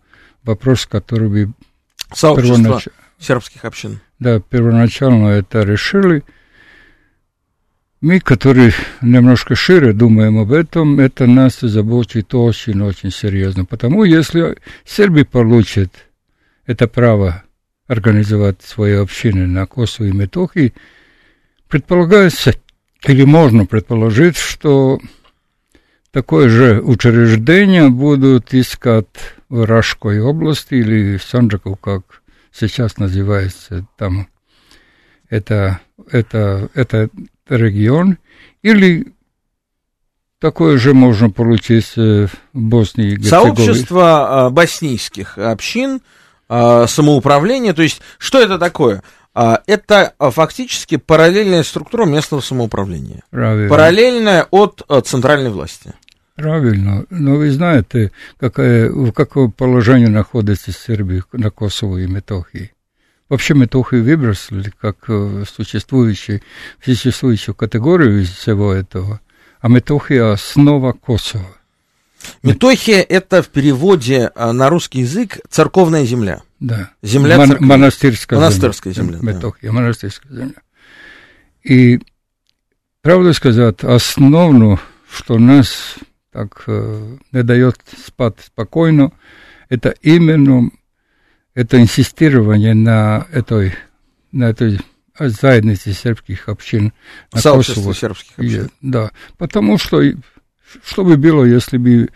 вопрос, 0.45 0.87
который 0.87 1.29
бы... 1.29 1.53
Сообщество 2.15 2.57
первонач... 2.57 2.89
сербских 3.19 3.65
общин. 3.65 4.01
Да, 4.19 4.41
первоначально 4.41 5.29
это 5.29 5.63
решили– 5.63 6.23
мы, 8.01 8.21
которые 8.21 8.73
немножко 9.03 9.57
шире 9.57 9.93
думаем 9.93 10.39
об 10.39 10.53
этом, 10.53 11.01
это 11.01 11.27
нас 11.27 11.59
заботит 11.61 12.33
очень-очень 12.33 13.11
серьезно. 13.11 13.65
Потому 13.65 14.05
если 14.05 14.57
Сербия 14.85 15.25
получит 15.25 15.93
это 16.65 16.87
право 16.87 17.43
организовать 17.89 18.63
свои 18.63 18.93
общины 18.93 19.49
на 19.49 19.67
Косово 19.67 20.07
и 20.07 20.13
Метохии, 20.13 20.75
предполагается, 21.67 22.55
или 23.05 23.25
можно 23.25 23.67
предположить, 23.67 24.37
что 24.37 25.01
такое 26.19 26.49
же 26.49 26.81
учреждение 26.81 27.91
будут 27.91 28.53
искать 28.53 29.07
в 29.49 29.65
Рашской 29.65 30.21
области 30.21 30.75
или 30.75 31.17
в 31.17 31.23
Санджаку, 31.23 31.77
как 31.77 32.23
сейчас 32.53 32.97
называется 32.97 33.87
там. 33.97 34.27
Это, 35.31 35.79
это, 36.11 36.71
это 36.75 37.09
регион, 37.49 38.19
или 38.63 39.13
такое 40.41 40.77
же 40.79 40.93
можно 40.93 41.31
получить 41.31 41.93
э, 41.97 42.27
в 42.27 42.33
Боснии 42.53 43.13
и 43.13 43.17
Герцеговине. 43.17 43.57
Сообщество 43.57 44.47
а, 44.47 44.51
боснийских 44.51 45.39
общин, 45.39 46.01
а, 46.49 46.89
самоуправления, 46.89 47.75
то 47.75 47.83
есть 47.83 48.01
что 48.19 48.41
это 48.41 48.59
такое? 48.59 49.05
А, 49.35 49.61
это 49.69 50.15
фактически 50.19 50.97
параллельная 50.97 51.63
структура 51.63 52.07
местного 52.07 52.41
самоуправления. 52.41 53.23
Правильно. 53.31 53.69
Параллельная 53.69 54.49
от 54.51 54.83
центральной 55.05 55.51
власти. 55.51 55.95
Правильно. 56.39 57.05
Но 57.11 57.35
вы 57.35 57.51
знаете, 57.51 58.13
какое, 58.39 58.93
в 58.93 59.11
каком 59.11 59.51
положении 59.51 60.07
находится 60.07 60.71
Сербия 60.71 61.25
на 61.33 61.51
Косово 61.51 61.99
и 61.99 62.07
Метохии? 62.07 62.71
Вообще 63.29 63.55
только 63.67 63.97
выбросили 63.97 64.73
как 64.81 64.99
э, 65.09 65.43
существующую, 65.53 66.41
существующую 66.83 67.57
категорию 67.57 68.23
из 68.23 68.31
всего 68.31 68.73
этого, 68.73 69.21
а 69.61 69.69
Метохия– 69.69 70.31
основа 70.33 70.93
Косово. 70.93 71.57
Метохия– 72.45 73.03
это 73.09 73.43
в 73.43 73.49
переводе 73.49 74.31
э, 74.33 74.53
на 74.53 74.71
русский 74.71 75.01
язык 75.01 75.41
церковная 75.51 76.05
земля. 76.05 76.43
Да. 76.61 76.91
Земля 77.03 77.37
Мон- 77.37 77.49
церковная. 77.49 77.77
монастырская, 77.79 78.39
монастырская 78.39 78.93
земля. 78.93 79.19
земля 79.19 79.33
Метохия, 79.33 79.71
да. 79.71 79.77
монастырская 79.77 80.33
земля. 80.33 80.63
И, 81.65 81.99
правду 83.03 83.35
сказать, 83.35 83.83
основное, 83.83 84.79
что 85.13 85.37
нас 85.41 85.97
так 86.33 86.65
э, 86.67 87.17
не 87.33 87.43
дает 87.43 87.77
спать 87.97 88.37
спокойно, 88.45 89.13
это 89.69 89.95
именно 90.03 90.71
это 91.55 91.81
инсистирование 91.81 92.75
на 92.75 93.27
этой, 93.33 93.75
на 94.31 94.45
этой 94.45 94.79
заедности 95.19 95.91
сербских 95.91 96.49
общин 96.49 96.93
на 97.33 97.41
Сообщество 97.41 97.93
сербских 97.95 98.39
общин. 98.39 98.71
Да, 98.81 99.11
потому 99.39 99.79
что 99.79 100.03
что 100.85 101.05
бы 101.05 101.17
было, 101.17 101.45
если 101.45 101.79
бы 101.79 102.11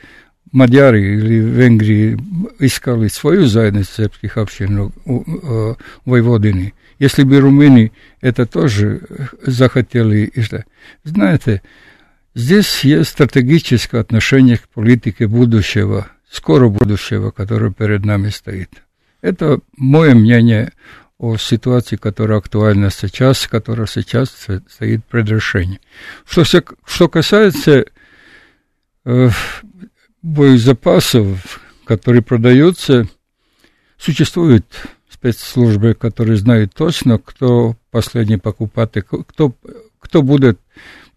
Мадьяры 0.52 1.00
или 1.00 1.37
Венгрии 1.37 2.19
искали 2.59 3.09
свою 3.09 3.47
заедность 3.47 3.95
сербских 3.95 4.37
общин 4.37 4.78
у, 4.78 4.92
у, 5.07 5.76
Войводины, 6.04 6.75
если 6.99 7.23
бы 7.23 7.40
румыны 7.40 7.90
это 8.21 8.45
тоже 8.45 9.00
захотели, 9.45 10.31
знаете, 11.04 11.62
здесь 12.34 12.84
есть 12.84 13.10
стратегическое 13.10 14.00
отношение 14.00 14.58
к 14.58 14.68
политике 14.68 15.26
будущего, 15.26 16.08
скоро 16.30 16.68
будущего, 16.68 17.30
которое 17.30 17.72
перед 17.72 18.04
нами 18.04 18.30
стоит. 18.30 18.70
Это 19.20 19.60
мое 19.76 20.14
мнение 20.14 20.72
о 21.18 21.36
ситуации, 21.36 21.96
которая 21.96 22.38
актуальна 22.38 22.90
сейчас, 22.90 23.46
которая 23.46 23.86
сейчас 23.86 24.30
стоит 24.68 25.04
пред 25.04 25.28
решением. 25.28 25.80
Что, 26.26 26.44
что 26.44 27.08
касается 27.08 27.84
э, 29.04 29.30
боезапасов, 30.22 31.60
которые 31.84 32.22
продаются, 32.22 33.06
существуют 33.98 34.66
спецслужбы, 35.08 35.94
которые 35.94 36.36
знают 36.36 36.74
точно, 36.74 37.18
кто 37.18 37.76
последний 37.92 38.38
покупатель, 38.38 39.02
кто, 39.02 39.54
кто 40.00 40.22
будет 40.22 40.58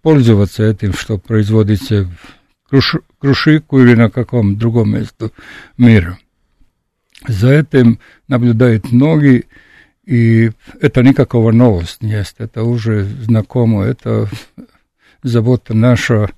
пользоваться 0.05 0.61
этим, 0.61 0.93
что 0.93 1.17
производится 1.17 2.03
в 2.03 2.69
Круш, 2.69 2.97
Крушику 3.17 3.79
или 3.79 3.95
на 3.95 4.11
каком 4.11 4.55
другом 4.55 4.93
месте 4.93 5.31
мира. 5.79 6.19
За 7.27 7.49
этим 7.49 7.97
наблюдают 8.27 8.91
многие, 8.91 9.45
и 10.05 10.51
это 10.79 11.01
никакого 11.01 11.51
новость 11.51 12.03
нет, 12.03 12.35
это 12.37 12.61
уже 12.65 13.03
знакомо, 13.03 13.83
это 13.83 14.29
забота 15.23 15.73
наша 15.73 16.29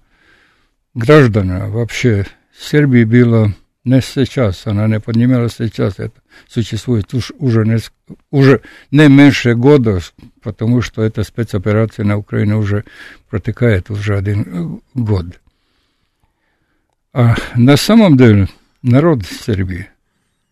граждана. 0.94 1.68
Вообще, 1.68 2.26
в 2.58 2.64
Сербии 2.64 3.04
было 3.04 3.54
не 3.88 4.02
сейчас, 4.02 4.68
она 4.68 4.86
не 4.88 5.00
поднималась 5.00 5.56
сейчас, 5.58 5.98
это 5.98 6.22
существует 6.48 7.14
уж, 7.14 7.32
уже, 7.40 7.66
не, 7.66 7.78
уже 8.32 8.62
не 8.92 9.08
меньше 9.08 9.56
года, 9.56 10.02
потому 10.42 10.82
что 10.82 11.02
эта 11.02 11.24
спецоперация 11.24 12.04
на 12.04 12.18
Украине 12.18 12.56
уже 12.56 12.84
протекает 13.30 13.90
уже 13.90 14.18
один 14.18 14.82
год. 14.94 15.40
А 17.14 17.36
на 17.56 17.78
самом 17.78 18.18
деле 18.18 18.50
народ 18.82 19.26
Сербии, 19.26 19.88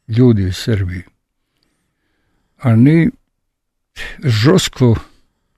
люди 0.07 0.49
Сербии, 0.51 1.05
они 2.57 3.11
жестко, 4.19 4.95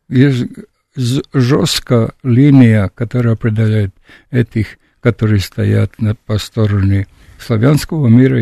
есть 0.09 0.47
жесткая 0.95 2.09
линия, 2.23 2.89
которая 2.89 3.35
определяет 3.35 3.93
этих, 4.31 4.79
которые 4.99 5.41
стоят 5.41 6.01
на, 6.01 6.15
по 6.15 6.39
стороне 6.39 7.05
славянского 7.39 8.07
мира 8.07 8.39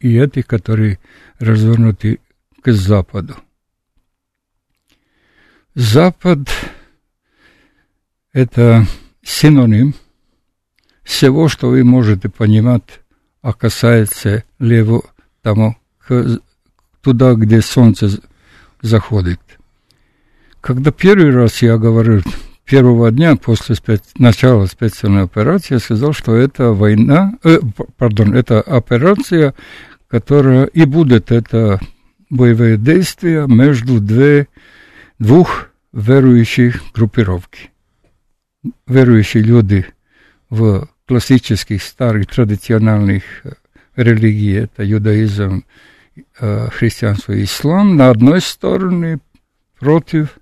и, 0.00 0.16
этих, 0.16 0.46
которые 0.46 0.98
развернуты 1.38 2.20
к 2.62 2.72
Западу. 2.72 3.36
Запад– 5.74 6.40
это 8.32 8.86
синоним 9.22 9.94
всего, 11.02 11.48
что 11.48 11.68
вы 11.68 11.82
можете 11.84 12.28
понимать, 12.28 13.00
а 13.40 13.52
касается 13.52 14.44
лево 14.58 15.02
тому, 15.42 15.76
туда, 17.00 17.34
где 17.34 17.60
солнце 17.60 18.20
заходит. 18.80 19.40
Когда 20.60 20.92
первый 20.92 21.30
раз 21.30 21.62
я 21.62 21.76
говорил, 21.76 22.22
первого 22.64 23.10
дня 23.10 23.36
после 23.36 23.74
спец... 23.74 24.02
начала 24.16 24.66
специальной 24.66 25.22
операции, 25.22 25.78
сказал, 25.78 26.12
что 26.12 26.34
это 26.34 26.72
война, 26.72 27.34
э, 27.44 27.58
пардон, 27.96 28.34
это 28.34 28.60
операция, 28.60 29.54
которая 30.08 30.66
и 30.66 30.84
будет 30.84 31.32
это 31.32 31.80
боевые 32.30 32.76
действия 32.76 33.46
между 33.46 34.00
две, 34.00 34.48
двух 35.18 35.68
верующих 35.92 36.82
группировки. 36.94 37.70
Верующие 38.86 39.42
люди 39.42 39.86
в 40.48 40.88
классических, 41.06 41.82
старых, 41.82 42.28
традиционных 42.28 43.22
э, 43.44 43.52
религиях, 43.96 44.70
это 44.72 44.90
иудаизм, 44.90 45.64
э, 46.40 46.68
христианство 46.70 47.32
и 47.32 47.44
ислам, 47.44 47.96
на 47.96 48.10
одной 48.10 48.40
стороне 48.40 49.18
против 49.78 50.38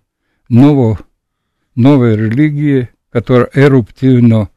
нового, 0.48 0.98
новой 1.74 2.16
религии, 2.16 2.90
которая 3.10 3.50
эруптивно 3.54 4.50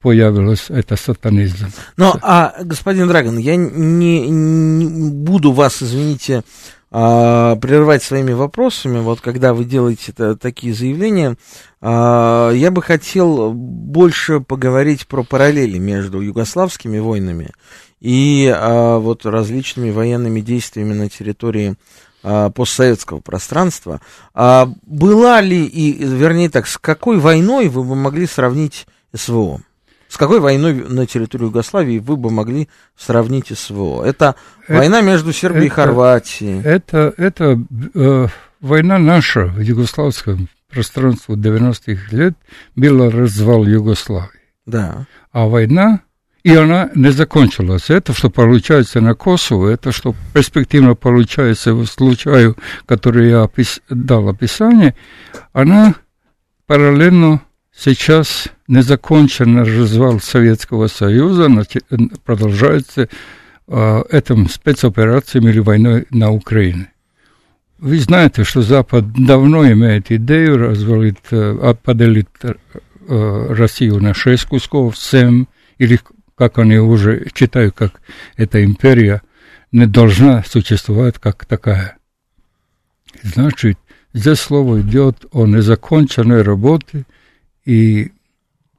появилась, 0.00 0.66
это 0.68 0.96
сатанизм. 0.96 1.66
Но, 1.96 2.16
а, 2.22 2.54
господин 2.62 3.08
Драгон, 3.08 3.38
я 3.38 3.56
не, 3.56 4.28
не 4.28 5.10
буду 5.10 5.52
вас, 5.52 5.82
извините, 5.82 6.44
а, 6.92 7.56
прерывать 7.56 8.02
своими 8.02 8.32
вопросами, 8.32 9.00
вот 9.00 9.20
когда 9.20 9.52
вы 9.52 9.64
делаете 9.64 10.12
это, 10.12 10.36
такие 10.36 10.72
заявления, 10.72 11.36
а, 11.80 12.52
я 12.52 12.70
бы 12.70 12.82
хотел 12.82 13.52
больше 13.52 14.40
поговорить 14.40 15.08
про 15.08 15.24
параллели 15.24 15.78
между 15.78 16.20
югославскими 16.20 16.98
войнами 16.98 17.50
и 18.00 18.50
а, 18.54 18.98
вот 18.98 19.26
различными 19.26 19.90
военными 19.90 20.40
действиями 20.40 20.94
на 20.94 21.08
территории 21.10 21.74
а, 22.28 22.50
постсоветского 22.50 23.20
пространства. 23.20 24.00
А 24.34 24.68
была 24.82 25.40
ли, 25.40 25.64
и, 25.64 25.92
вернее 26.04 26.50
так, 26.50 26.66
с 26.66 26.76
какой 26.76 27.18
войной 27.20 27.68
вы 27.68 27.84
бы 27.84 27.94
могли 27.94 28.26
сравнить 28.26 28.88
СВО? 29.14 29.60
С 30.08 30.16
какой 30.16 30.40
войной 30.40 30.74
на 30.74 31.06
территории 31.06 31.44
Югославии 31.44 32.00
вы 32.00 32.16
бы 32.16 32.30
могли 32.30 32.68
сравнить 32.96 33.56
СВО? 33.56 34.02
Это, 34.02 34.34
это 34.66 34.76
война 34.76 35.02
между 35.02 35.32
Сербией 35.32 35.66
это, 35.66 35.72
и 35.72 35.76
Хорватией. 35.76 36.62
Это, 36.64 37.14
это 37.16 37.60
э, 37.94 38.26
война 38.60 38.98
наша 38.98 39.46
в 39.46 39.60
югославском 39.60 40.48
пространстве 40.68 41.36
90-х 41.36 42.08
лет 42.10 42.34
была 42.74 43.08
развал 43.08 43.64
Югославии. 43.66 44.30
Да. 44.66 45.06
А 45.30 45.46
война 45.46 46.00
и 46.46 46.54
она 46.54 46.90
не 46.94 47.10
закончилась. 47.10 47.90
Это, 47.90 48.12
что 48.12 48.30
получается 48.30 49.00
на 49.00 49.14
Косово, 49.14 49.70
это, 49.70 49.90
что 49.90 50.14
перспективно 50.32 50.94
получается 50.94 51.74
в 51.74 51.84
случае, 51.86 52.54
который 52.86 53.30
я 53.30 53.42
опис, 53.42 53.80
дал 53.90 54.28
описание, 54.28 54.94
она 55.52 55.96
параллельно 56.68 57.42
сейчас 57.76 58.46
незаконченный 58.68 59.64
развал 59.64 60.20
Советского 60.20 60.86
Союза 60.86 61.50
продолжается 62.24 63.08
э, 63.66 64.02
этим 64.12 64.48
спецоперацией 64.48 65.50
или 65.50 65.58
войной 65.58 66.06
на 66.10 66.30
Украине. 66.30 66.92
Вы 67.78 67.98
знаете, 67.98 68.44
что 68.44 68.62
Запад 68.62 69.04
давно 69.14 69.68
имеет 69.72 70.12
идею 70.12 70.58
развалить, 70.58 71.16
э, 71.32 71.74
поделить 71.82 72.28
э, 72.44 72.54
Россию 73.52 74.00
на 74.00 74.14
шесть 74.14 74.44
кусков, 74.44 74.96
семь 74.96 75.46
или 75.78 75.98
как 76.36 76.58
они 76.58 76.76
уже 76.76 77.28
считают, 77.34 77.74
как 77.74 78.00
эта 78.36 78.62
империя 78.64 79.22
не 79.72 79.86
должна 79.86 80.44
существовать 80.44 81.18
как 81.18 81.44
такая. 81.46 81.96
Значит, 83.22 83.78
здесь 84.12 84.38
слово 84.38 84.82
идет 84.82 85.24
о 85.32 85.46
незаконченной 85.46 86.42
работе, 86.42 87.04
и 87.64 88.12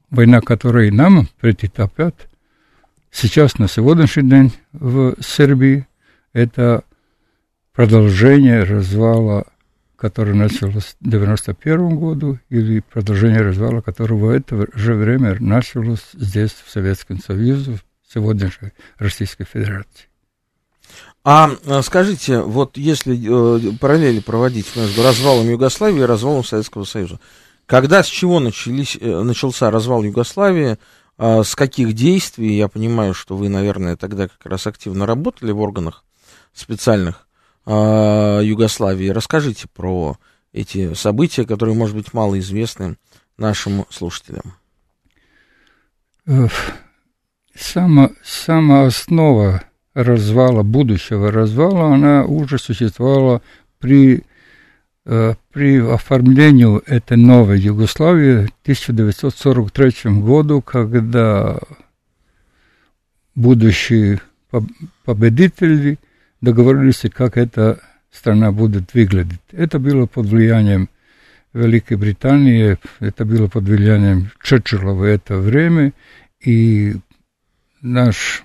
война, 0.10 0.40
которая 0.42 0.92
нам 0.92 1.28
предотвратит, 1.40 2.30
сейчас 3.12 3.58
на 3.58 3.68
сегодняшний 3.68 4.30
день 4.30 4.54
в 4.72 5.16
Сербии, 5.22 5.88
это 6.34 6.84
продолжение 7.74 8.64
развала 8.64 9.48
который 9.98 10.36
начался 10.36 10.80
в 10.80 10.96
91 11.02 11.98
году, 11.98 12.40
или 12.50 12.80
продолжение 12.80 13.42
развала, 13.42 13.82
которого 13.82 14.28
в 14.28 14.30
это 14.30 14.68
же 14.74 14.94
время 14.94 15.36
началось 15.40 16.12
здесь, 16.14 16.52
в 16.52 16.72
Советском 16.72 17.20
Союзе, 17.20 17.74
в 17.74 18.14
сегодняшней 18.14 18.72
Российской 18.98 19.46
Федерации. 19.46 20.06
А 21.24 21.50
скажите, 21.82 22.40
вот 22.40 22.78
если 22.78 23.18
э, 23.18 23.78
параллели 23.82 24.22
проводить 24.22 24.74
между 24.78 25.04
развалом 25.04 25.50
Югославии 25.50 26.00
и 26.00 26.06
развалом 26.06 26.46
Советского 26.46 26.86
Союза, 26.86 27.20
когда, 27.66 28.02
с 28.02 28.08
чего 28.08 28.40
начались, 28.40 28.98
э, 29.02 29.22
начался 29.24 29.70
развал 29.70 30.04
Югославии, 30.04 30.78
э, 31.18 31.44
с 31.44 31.54
каких 31.56 31.92
действий, 31.94 32.56
я 32.56 32.70
понимаю, 32.70 33.14
что 33.14 33.36
вы, 33.36 33.50
наверное, 33.50 33.98
тогда 33.98 34.30
как 34.30 34.46
раз 34.46 34.68
активно 34.68 35.06
работали 35.06 35.52
в 35.52 35.60
органах 35.60 36.06
специальных 36.54 37.27
э, 37.68 38.42
Югославии. 38.44 39.10
Расскажите 39.10 39.68
про 39.74 40.18
эти 40.54 40.94
события, 40.94 41.46
которые, 41.46 41.76
может 41.76 41.96
быть, 41.96 42.14
мало 42.14 42.40
известны 42.40 42.98
нашим 43.38 43.86
слушателям. 43.90 44.56
Сама, 47.56 48.12
сама 48.24 48.86
основа 48.86 49.64
развала, 49.94 50.64
будущего 50.64 51.32
развала, 51.32 51.94
она 51.94 52.26
уже 52.26 52.60
существовала 52.60 53.42
при, 53.80 54.24
э, 55.06 55.34
при 55.52 55.80
оформлении 55.80 56.82
этой 56.86 57.18
новой 57.18 57.60
Югославии 57.60 58.46
в 58.46 58.52
1943 58.64 60.22
году, 60.22 60.62
когда 60.62 61.58
будущие 63.34 64.22
победители 65.06 65.98
договорились, 66.42 67.04
как 67.14 67.38
эта 67.38 67.80
страна 68.12 68.52
будет 68.52 68.94
выглядеть. 68.94 69.42
Это 69.52 69.80
было 69.80 70.06
под 70.06 70.28
влиянием 70.28 70.90
Великой 71.54 71.98
Британии, 71.98 72.78
это 73.00 73.26
было 73.26 73.48
под 73.48 73.64
влиянием 73.64 74.32
Черчилля 74.44 74.92
в 74.92 75.04
это 75.04 75.38
время, 75.38 75.94
и 76.40 76.96
наш 77.82 78.44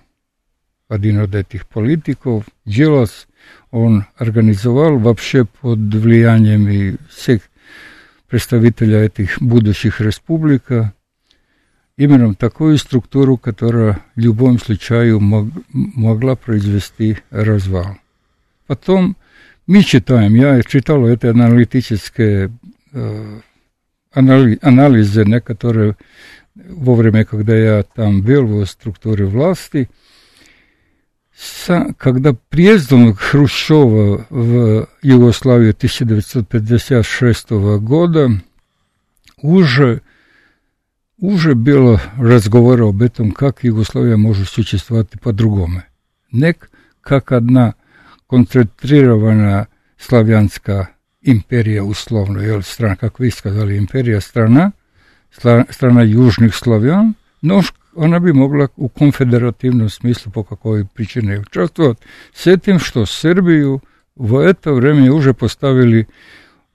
один 0.88 1.22
из 1.24 1.34
этих 1.34 1.66
политиков, 1.66 2.44
Джилас, 2.66 3.26
он 3.70 4.04
организовал 4.16 4.98
вообще 4.98 5.44
под 5.44 5.78
влиянием 5.78 6.68
и 6.68 6.96
всех 7.10 7.42
представителей 8.28 8.96
этих 8.96 9.40
будущих 9.40 10.00
республик 10.00 10.64
именно 11.96 12.34
такую 12.34 12.78
структуру, 12.78 13.36
которая 13.36 14.00
в 14.16 14.20
любом 14.20 14.58
случае 14.58 15.18
мог, 15.18 15.48
могла 15.72 16.36
произвести 16.36 17.18
развал. 17.30 17.96
Потом 18.66 19.16
мы 19.66 19.82
читаем, 19.82 20.34
я 20.34 20.62
читал 20.62 21.06
это 21.06 21.30
аналитическое 21.30 22.50
э, 22.92 23.40
анализы, 24.12 25.24
некоторые 25.24 25.96
во 26.54 26.94
время, 26.94 27.24
когда 27.24 27.56
я 27.56 27.82
там 27.82 28.22
был 28.22 28.46
в 28.46 28.66
структуре 28.66 29.24
власти, 29.24 29.88
когда 31.96 32.34
приездом 32.50 33.14
Хрущева 33.14 34.26
в 34.30 34.88
Югославию 35.02 35.70
1956 35.70 37.50
года 37.80 38.30
уже 39.40 40.02
уже 41.21 41.55
было 41.55 42.01
разговор 42.17 42.81
об 42.83 43.01
этом, 43.01 43.31
как 43.31 43.63
Югославия 43.63 44.17
может 44.17 44.49
существовать 44.49 45.09
по-другому. 45.21 45.83
не 46.31 46.55
как 47.01 47.31
одна 47.31 47.75
концентрированная 48.29 49.67
славянская 49.97 50.89
империя 51.21 51.81
условно, 51.81 52.39
или 52.39 52.61
страна, 52.61 52.95
как 52.95 53.19
вы 53.19 53.31
сказали, 53.31 53.77
империя 53.77 54.21
страна, 54.21 54.73
страна 55.31 56.03
южных 56.03 56.55
славян, 56.55 57.15
но 57.41 57.61
она 57.95 58.19
бы 58.19 58.33
могла 58.33 58.69
у 58.75 58.89
конфедеративном 58.89 59.89
смысле 59.89 60.31
по 60.31 60.43
какой 60.43 60.85
причине 60.85 61.39
участвовать. 61.39 61.99
С 62.33 62.45
этим, 62.47 62.79
что 62.79 63.05
Сербию 63.05 63.81
в 64.15 64.37
это 64.37 64.73
время 64.73 65.11
уже 65.11 65.33
поставили 65.33 66.07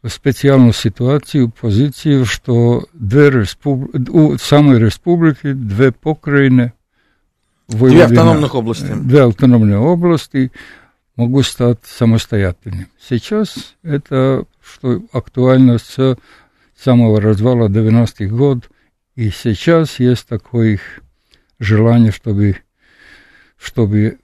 специальную 0.10 0.74
ситуацию, 0.74 1.50
позицию, 1.50 2.26
что 2.26 2.86
две 2.94 3.30
респуб... 3.30 3.90
у 4.10 4.38
самой 4.38 4.80
республики 4.80 5.54
две 5.54 5.92
покраины, 5.92 6.74
две 7.68 8.04
автономных 8.06 8.56
области. 8.56 8.94
Две 8.94 9.24
автономные 9.24 9.78
области 9.78 10.52
могут 11.16 11.46
стать 11.46 11.80
самостоятельными. 11.84 12.88
Сейчас 13.00 13.76
это 13.84 14.46
что 14.62 15.02
актуально 15.12 15.78
с 15.78 16.18
самого 16.78 17.22
развала 17.22 17.70
90-х 17.70 18.26
годов, 18.26 18.70
и 19.16 19.32
сейчас 19.32 20.00
есть 20.00 20.28
такое 20.28 20.80
желание, 21.60 22.12
чтобы, 22.12 22.58
чтобы 23.58 24.20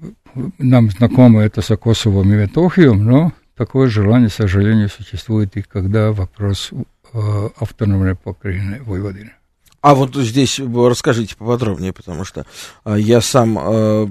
нам 0.59 0.91
знакомо 0.91 1.41
это 1.41 1.61
с 1.61 1.75
Косовом 1.75 2.31
и 2.31 2.35
Метохием, 2.35 3.03
но 3.03 3.33
такое 3.55 3.87
желание, 3.87 4.29
к 4.29 4.33
сожалению, 4.33 4.89
существует 4.89 5.55
и 5.57 5.61
когда 5.61 6.11
вопрос 6.11 6.71
э, 7.13 7.49
автономной 7.57 8.15
покраины 8.15 8.81
Войводины. 8.83 9.33
А 9.81 9.95
вот 9.95 10.15
здесь 10.15 10.59
расскажите 10.59 11.35
поподробнее, 11.35 11.91
потому 11.93 12.23
что 12.23 12.45
э, 12.85 12.95
я 12.99 13.19
сам 13.19 13.59
э, 13.59 14.07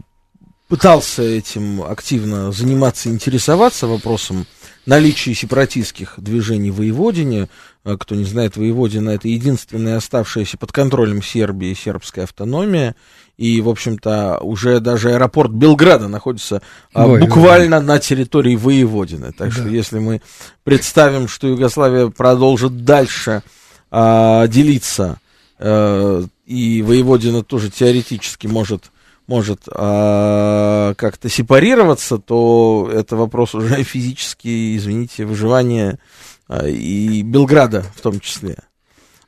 пытался 0.69 1.23
этим 1.23 1.83
активно 1.83 2.53
заниматься, 2.53 3.09
интересоваться 3.09 3.87
вопросом 3.87 4.47
наличия 4.87 5.35
сепаратистских 5.35 6.15
движений 6.19 6.71
в 6.71 6.77
Воеводине. 6.77 7.49
Э, 7.85 7.97
кто 7.99 8.15
не 8.15 8.25
знает, 8.25 8.57
Воеводина 8.57 9.11
это 9.11 9.29
единственная 9.29 9.97
оставшаяся 9.97 10.57
под 10.57 10.73
контролем 10.73 11.23
Сербии 11.23 11.75
сербская 11.75 12.25
автономия. 12.25 12.95
И, 13.39 13.61
в 13.61 13.69
общем-то, 13.69 14.39
уже 14.43 14.79
даже 14.81 15.11
аэропорт 15.11 15.51
Белграда 15.51 16.07
находится 16.07 16.63
а, 16.93 17.07
Ой, 17.07 17.21
буквально 17.21 17.79
ой. 17.79 17.85
на 17.85 17.99
территории 17.99 18.55
Воеводины. 18.55 19.33
Так 19.33 19.49
да. 19.49 19.51
что, 19.51 19.69
если 19.69 19.99
мы 19.99 20.21
представим, 20.65 21.27
что 21.27 21.49
Югославия 21.49 22.09
продолжит 22.09 22.85
дальше 22.85 23.43
а, 23.91 24.47
делиться, 24.47 25.19
а, 25.59 26.25
и 26.47 26.83
Воеводина 26.83 27.43
тоже 27.43 27.71
теоретически 27.71 28.47
может 28.47 28.93
может 29.29 29.63
а, 29.71 30.95
как-то 30.95 31.29
сепарироваться, 31.29 32.19
то 32.19 32.91
это 32.93 33.17
вопрос 33.17 33.55
уже 33.55 33.83
физически, 33.85 34.77
извините, 34.77 35.25
выживания 35.25 35.93
а, 35.93 36.32
и 36.49 37.23
Белграда 37.23 37.83
в 37.95 38.01
том 38.01 38.21
числе. 38.21 38.57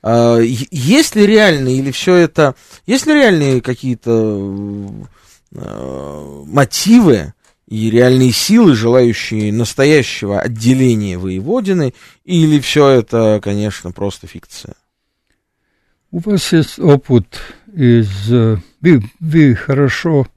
А, 0.02 0.38
есть 0.38 1.16
ли 1.16 1.26
реальные 1.26 1.78
или 1.78 1.90
все 1.90 2.14
это, 2.16 2.54
есть 2.86 3.06
ли 3.06 3.14
реальные 3.14 3.62
какие-то 3.62 4.10
а, 5.56 6.44
мотивы 6.46 7.32
и 7.66 7.90
реальные 7.90 8.32
силы, 8.32 8.74
желающие 8.74 9.50
настоящего 9.50 10.40
отделения 10.40 11.16
воеводины, 11.16 11.94
или 12.24 12.60
все 12.60 12.88
это, 12.88 13.40
конечно, 13.42 13.92
просто 13.92 14.26
фикция? 14.26 14.74
У 16.10 16.18
вас 16.18 16.52
есть 16.52 16.78
опыт 16.78 17.40
из... 17.74 18.28
Вы, 18.28 19.02
вы 19.20 19.54
хорошо 19.54 20.28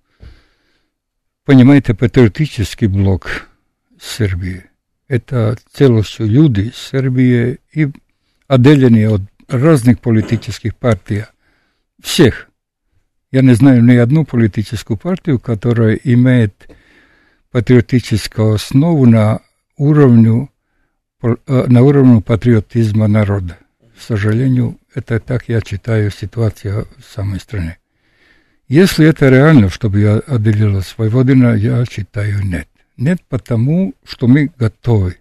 понимаете 1.43 1.93
патриотический 1.93 2.87
блок 2.87 3.49
Сербии. 3.99 4.66
Это 5.07 5.57
целостью 5.71 6.27
люди 6.27 6.71
Сербии 6.75 7.59
и 7.73 7.87
отделенные 8.47 9.09
от 9.09 9.21
разных 9.47 9.99
политических 9.99 10.75
партий, 10.75 11.23
всех. 12.01 12.49
Я 13.31 13.41
не 13.41 13.53
знаю 13.53 13.83
ни 13.83 13.95
одну 13.95 14.25
политическую 14.25 14.97
партию, 14.97 15.39
которая 15.39 15.95
имеет 15.95 16.69
патриотическую 17.51 18.53
основу 18.53 19.05
на 19.05 19.41
уровне, 19.77 20.49
на 21.47 21.81
уровне 21.81 22.21
патриотизма 22.21 23.07
народа. 23.07 23.57
К 23.97 24.01
сожалению, 24.01 24.77
это 24.93 25.19
так 25.19 25.47
я 25.47 25.61
читаю 25.61 26.11
ситуацию 26.11 26.87
в 26.97 27.13
самой 27.13 27.39
стране. 27.39 27.77
Если 28.67 29.07
это 29.07 29.29
реально, 29.29 29.69
чтобы 29.69 29.99
я 30.01 30.17
отделила 30.17 30.81
Свободина, 30.81 31.55
я 31.55 31.85
считаю 31.85 32.43
нет. 32.43 32.67
Нет 32.97 33.21
потому, 33.29 33.93
что 34.03 34.27
мы 34.27 34.51
готовы. 34.57 35.17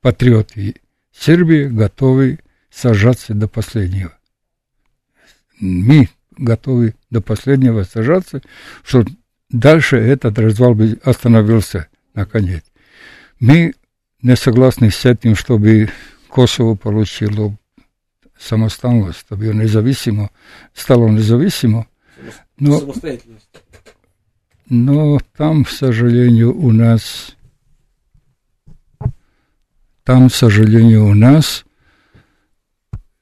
Патриоты 0.00 0.74
Сербии 1.12 1.64
готовы 1.64 2.40
сажаться 2.70 3.34
до 3.34 3.46
последнего. 3.46 4.12
Мы 5.60 6.08
готовы 6.36 6.94
до 7.10 7.20
последнего 7.20 7.84
сажаться, 7.84 8.42
что 8.82 9.04
дальше 9.48 9.96
этот 9.96 10.38
развал 10.38 10.74
бы 10.74 10.98
остановился 11.04 11.86
наконец. 12.14 12.64
Мы 13.38 13.74
не 14.20 14.36
согласны 14.36 14.90
с 14.90 15.04
этим, 15.04 15.36
чтобы 15.36 15.90
Косово 16.28 16.74
получило 16.74 17.56
самостоятельность, 18.36 19.20
чтобы 19.20 19.54
независимо, 19.54 20.30
стало 20.74 21.08
независимо. 21.08 21.86
Но, 22.58 22.80
но 24.68 25.18
там, 25.36 25.64
к 25.64 25.70
сожалению, 25.70 26.56
у 26.56 26.72
нас 26.72 27.36
там, 30.04 30.28
к 30.28 30.34
сожалению, 30.34 31.06
у 31.06 31.14
нас 31.14 31.64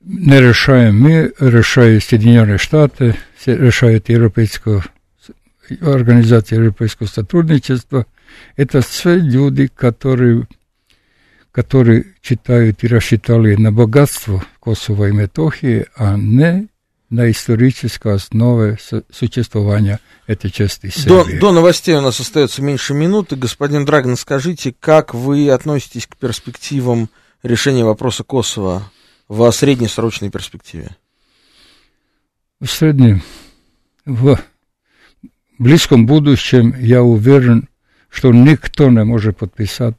не 0.00 0.40
решаем 0.40 0.98
мы, 0.98 1.33
решают 1.38 2.02
Соединенные 2.02 2.59
Штаты, 2.59 3.14
решает 3.46 4.09
Европейская 4.09 4.83
организация 5.81 6.59
Европейского 6.59 7.07
сотрудничества. 7.07 8.07
Это 8.57 8.81
все 8.81 9.14
люди, 9.16 9.68
которые, 9.68 10.48
которые 11.52 12.07
читают 12.20 12.83
и 12.83 12.88
рассчитали 12.88 13.55
на 13.55 13.70
богатство 13.70 14.44
Косово 14.59 15.09
и 15.09 15.12
Метохии, 15.12 15.87
а 15.96 16.16
не 16.16 16.68
на 17.12 17.31
исторической 17.31 18.14
основе 18.14 18.79
существования 19.11 20.01
этой 20.27 20.51
части 20.51 20.88
Сербии. 20.88 21.35
До, 21.35 21.40
до 21.40 21.53
новостей 21.53 21.94
у 21.94 22.01
нас 22.01 22.18
остается 22.18 22.62
меньше 22.62 22.94
минуты. 22.94 23.37
Господин 23.37 23.85
Драгон, 23.85 24.16
скажите, 24.16 24.75
как 24.81 25.12
вы 25.12 25.51
относитесь 25.51 26.07
к 26.07 26.16
перспективам 26.16 27.11
решения 27.42 27.85
вопроса 27.85 28.25
Косово 28.25 28.90
в 29.29 29.51
среднесрочной 29.51 30.31
перспективе? 30.31 30.96
В 32.61 32.66
среднем, 32.66 33.22
в 34.07 34.40
близком 35.59 36.07
будущем 36.07 36.75
я 36.81 37.03
уверен, 37.03 37.68
что 38.09 38.33
никто 38.33 38.88
не 38.88 39.05
может 39.05 39.37
подписать, 39.37 39.96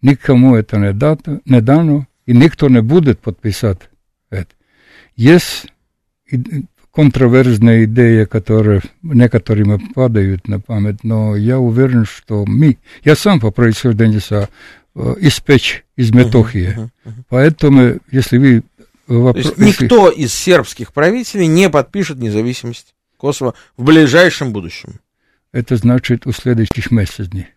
никому 0.00 0.54
это 0.54 0.76
не, 0.76 0.92
дато, 0.92 1.40
не 1.44 1.60
дано, 1.60 2.06
и 2.24 2.32
никто 2.32 2.68
не 2.68 2.82
будет 2.82 3.18
подписать 3.18 3.80
это. 4.30 4.54
Есть 5.16 5.66
контроверсные 6.92 7.84
идеи, 7.84 8.24
которые 8.24 8.82
некоторым 9.02 9.80
падают 9.94 10.46
на 10.46 10.60
память, 10.60 11.02
но 11.02 11.34
я 11.34 11.58
уверен, 11.58 12.04
что 12.04 12.44
мы, 12.46 12.78
я 13.04 13.16
сам 13.16 13.40
по 13.40 13.50
происхождению 13.50 14.20
Э, 14.96 15.14
испечь 15.18 15.84
из 15.96 16.12
Метохии. 16.12 16.68
Uh-huh, 16.68 16.84
uh-huh, 16.84 16.90
uh-huh. 17.04 17.24
Поэтому, 17.28 17.98
если 18.12 18.38
вы... 18.38 18.62
Вопро... 19.08 19.42
То 19.42 19.48
есть 19.48 19.58
никто 19.58 20.08
из 20.08 20.32
сербских 20.32 20.92
правителей 20.92 21.46
не 21.46 21.68
подпишет 21.68 22.18
независимость 22.18 22.94
Косово 23.16 23.54
в 23.76 23.82
ближайшем 23.84 24.52
будущем? 24.52 25.00
Это 25.52 25.76
значит 25.76 26.26
у 26.26 26.32
следующих 26.32 26.90
месяцев 26.90 27.28
дней. 27.28 27.48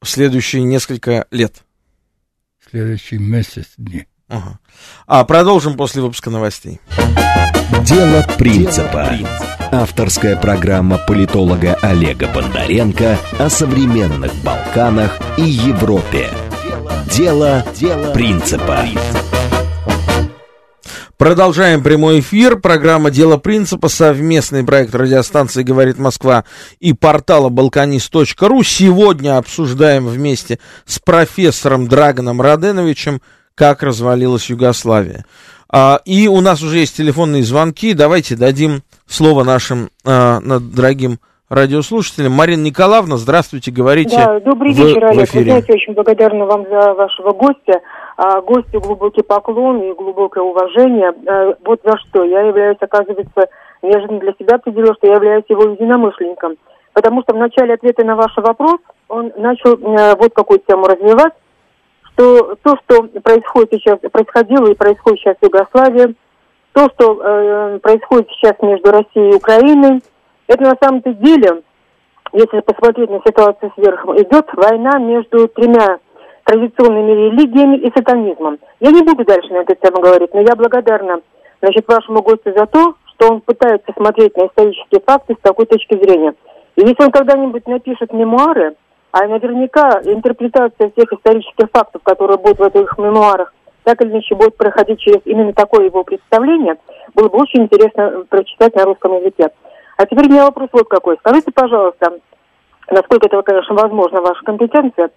В 0.00 0.08
следующие 0.08 0.62
несколько 0.62 1.26
лет? 1.30 1.64
Следующий 2.70 3.18
месяц 3.18 3.66
дней. 3.76 4.06
Ага. 4.28 4.58
А 5.06 5.24
продолжим 5.24 5.74
после 5.74 6.02
выпуска 6.02 6.30
новостей. 6.30 6.80
Дело 7.84 8.26
принципа. 8.38 9.12
Авторская 9.70 10.36
программа 10.36 10.98
политолога 10.98 11.74
Олега 11.82 12.28
Бондаренко 12.28 13.18
о 13.38 13.48
современных 13.48 14.34
Балканах 14.42 15.18
и 15.36 15.42
Европе. 15.42 16.28
Дело, 17.12 17.64
Дело 17.76 18.12
принципа. 18.12 18.80
Продолжаем 21.16 21.82
прямой 21.82 22.20
эфир. 22.20 22.56
Программа 22.56 23.10
«Дело 23.10 23.38
принципа», 23.38 23.88
совместный 23.88 24.64
проект 24.64 24.94
радиостанции 24.94 25.62
«Говорит 25.62 25.98
Москва» 25.98 26.44
и 26.78 26.92
портала 26.92 27.48
«Балканист.ру». 27.48 28.62
Сегодня 28.62 29.38
обсуждаем 29.38 30.06
вместе 30.08 30.58
с 30.84 30.98
профессором 30.98 31.88
Драгоном 31.88 32.42
Роденовичем, 32.42 33.22
как 33.56 33.82
развалилась 33.82 34.48
Югославия. 34.48 35.24
А, 35.68 36.00
и 36.04 36.28
у 36.28 36.40
нас 36.40 36.62
уже 36.62 36.78
есть 36.78 36.96
телефонные 36.96 37.42
звонки. 37.42 37.94
Давайте 37.94 38.36
дадим 38.36 38.82
слово 39.06 39.42
нашим 39.42 39.88
а, 40.04 40.38
дорогим 40.40 41.18
радиослушателям. 41.48 42.32
Марина 42.32 42.62
Николаевна, 42.62 43.16
здравствуйте, 43.16 43.72
говорите. 43.72 44.16
Да, 44.16 44.40
добрый 44.40 44.72
в, 44.72 44.78
вечер, 44.78 45.04
Олег. 45.04 45.26
В 45.26 45.30
эфире. 45.30 45.44
Вы 45.44 45.50
знаете, 45.50 45.72
очень 45.72 45.94
благодарна 45.94 46.44
вам 46.44 46.66
за 46.68 46.94
вашего 46.94 47.32
гостя. 47.32 47.80
А, 48.16 48.40
гостю 48.42 48.80
глубокий 48.80 49.22
поклон 49.22 49.82
и 49.82 49.94
глубокое 49.94 50.44
уважение. 50.44 51.12
А, 51.26 51.56
вот 51.64 51.80
за 51.82 51.96
что. 51.98 52.24
Я 52.24 52.42
являюсь, 52.42 52.78
оказывается, 52.80 53.48
неожиданно 53.82 54.20
для 54.20 54.32
себя 54.38 54.56
определила, 54.56 54.94
что 54.94 55.06
я 55.06 55.14
являюсь 55.14 55.44
его 55.48 55.62
единомышленником. 55.70 56.56
Потому 56.92 57.22
что 57.22 57.34
в 57.34 57.38
начале 57.38 57.74
ответа 57.74 58.04
на 58.04 58.16
ваш 58.16 58.36
вопрос 58.36 58.80
он 59.08 59.30
начал 59.36 59.74
э, 59.74 60.16
вот 60.16 60.32
какую 60.32 60.60
тему 60.66 60.86
развивать, 60.86 61.34
что 62.16 62.56
то, 62.62 62.76
что 62.84 63.02
происходит 63.20 63.72
сейчас, 63.72 63.98
происходило 64.10 64.70
и 64.70 64.74
происходит 64.74 65.20
сейчас 65.20 65.36
в 65.40 65.44
Югославии, 65.44 66.14
то, 66.72 66.88
что 66.94 67.20
э, 67.22 67.78
происходит 67.80 68.28
сейчас 68.30 68.54
между 68.62 68.90
Россией 68.90 69.32
и 69.32 69.36
Украиной, 69.36 70.02
это 70.46 70.62
на 70.62 70.76
самом-то 70.80 71.12
деле, 71.14 71.62
если 72.32 72.60
посмотреть 72.60 73.10
на 73.10 73.20
ситуацию 73.26 73.72
сверху, 73.74 74.14
идет 74.14 74.48
война 74.54 74.98
между 74.98 75.48
тремя 75.48 75.98
традиционными 76.44 77.12
религиями 77.12 77.78
и 77.78 77.92
сатанизмом. 77.96 78.58
Я 78.80 78.90
не 78.92 79.02
буду 79.02 79.24
дальше 79.24 79.52
на 79.52 79.58
эту 79.58 79.74
тему 79.74 80.00
говорить, 80.00 80.32
но 80.32 80.40
я 80.40 80.54
благодарна 80.54 81.20
значит, 81.60 81.86
вашему 81.88 82.22
гостю 82.22 82.52
за 82.56 82.66
то, 82.66 82.94
что 83.12 83.32
он 83.32 83.40
пытается 83.40 83.92
смотреть 83.96 84.36
на 84.36 84.46
исторические 84.46 85.00
факты 85.04 85.34
с 85.34 85.42
такой 85.42 85.66
точки 85.66 85.94
зрения. 85.94 86.34
И 86.76 86.82
если 86.82 87.04
он 87.04 87.10
когда-нибудь 87.10 87.66
напишет 87.66 88.12
мемуары, 88.12 88.74
а 89.12 89.26
наверняка 89.26 90.00
интерпретация 90.04 90.90
всех 90.90 91.12
исторических 91.12 91.66
фактов, 91.72 92.02
которые 92.02 92.38
будут 92.38 92.58
в 92.58 92.62
этих 92.62 92.98
мемуарах, 92.98 93.52
так 93.84 94.02
или 94.02 94.10
иначе 94.10 94.34
будет 94.34 94.56
проходить 94.56 95.00
через 95.00 95.20
именно 95.24 95.52
такое 95.52 95.86
его 95.86 96.02
представление, 96.04 96.76
было 97.14 97.28
бы 97.28 97.38
очень 97.38 97.62
интересно 97.62 98.24
прочитать 98.28 98.74
на 98.74 98.84
русском 98.84 99.16
языке. 99.16 99.50
А 99.96 100.06
теперь 100.06 100.26
у 100.26 100.30
меня 100.30 100.44
вопрос 100.44 100.68
вот 100.72 100.88
какой. 100.88 101.16
Скажите, 101.18 101.52
пожалуйста, 101.52 102.18
насколько 102.90 103.26
это, 103.26 103.40
конечно, 103.42 103.74
возможно, 103.74 104.20
ваша 104.20 104.42
компетенция, 104.44 105.10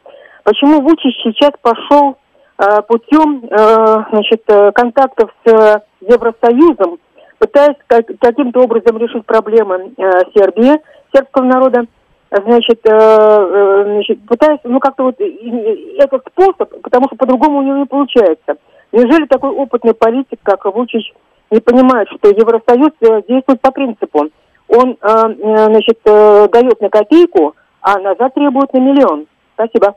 почему 0.43 0.81
Вучич 0.81 1.15
сейчас 1.23 1.51
пошел 1.61 2.17
э, 2.57 2.81
путем 2.87 3.43
э, 3.43 4.05
значит, 4.11 4.43
э, 4.47 4.71
контактов 4.71 5.31
с 5.45 5.83
Евросоюзом, 6.01 6.99
пытаясь 7.39 7.77
как, 7.87 8.05
каким-то 8.19 8.61
образом 8.61 8.97
решить 8.97 9.25
проблемы 9.25 9.93
э, 9.97 10.11
Сербии, 10.35 10.79
сербского 11.13 11.43
народа, 11.43 11.85
значит, 12.31 12.79
э, 12.85 12.89
э, 12.91 13.83
значит, 13.85 14.25
пытаясь, 14.27 14.59
ну, 14.63 14.79
как-то 14.79 15.05
вот 15.05 15.15
этот 15.19 16.23
способ, 16.31 16.81
потому 16.81 17.07
что 17.07 17.15
по-другому 17.15 17.59
у 17.59 17.61
него 17.63 17.77
не 17.77 17.85
получается. 17.85 18.55
Неужели 18.91 19.25
такой 19.25 19.51
опытный 19.51 19.93
политик, 19.93 20.39
как 20.43 20.65
Вучич, 20.65 21.13
не 21.51 21.59
понимает, 21.59 22.07
что 22.09 22.29
Евросоюз 22.29 22.91
э, 23.01 23.21
действует 23.27 23.61
по 23.61 23.71
принципу, 23.71 24.29
он, 24.67 24.97
значит, 25.01 25.97
дает 26.03 26.79
на 26.79 26.89
копейку, 26.89 27.55
а 27.81 27.97
назад 27.97 28.35
требует 28.35 28.71
на 28.71 28.77
миллион? 28.77 29.25
Спасибо. 29.55 29.95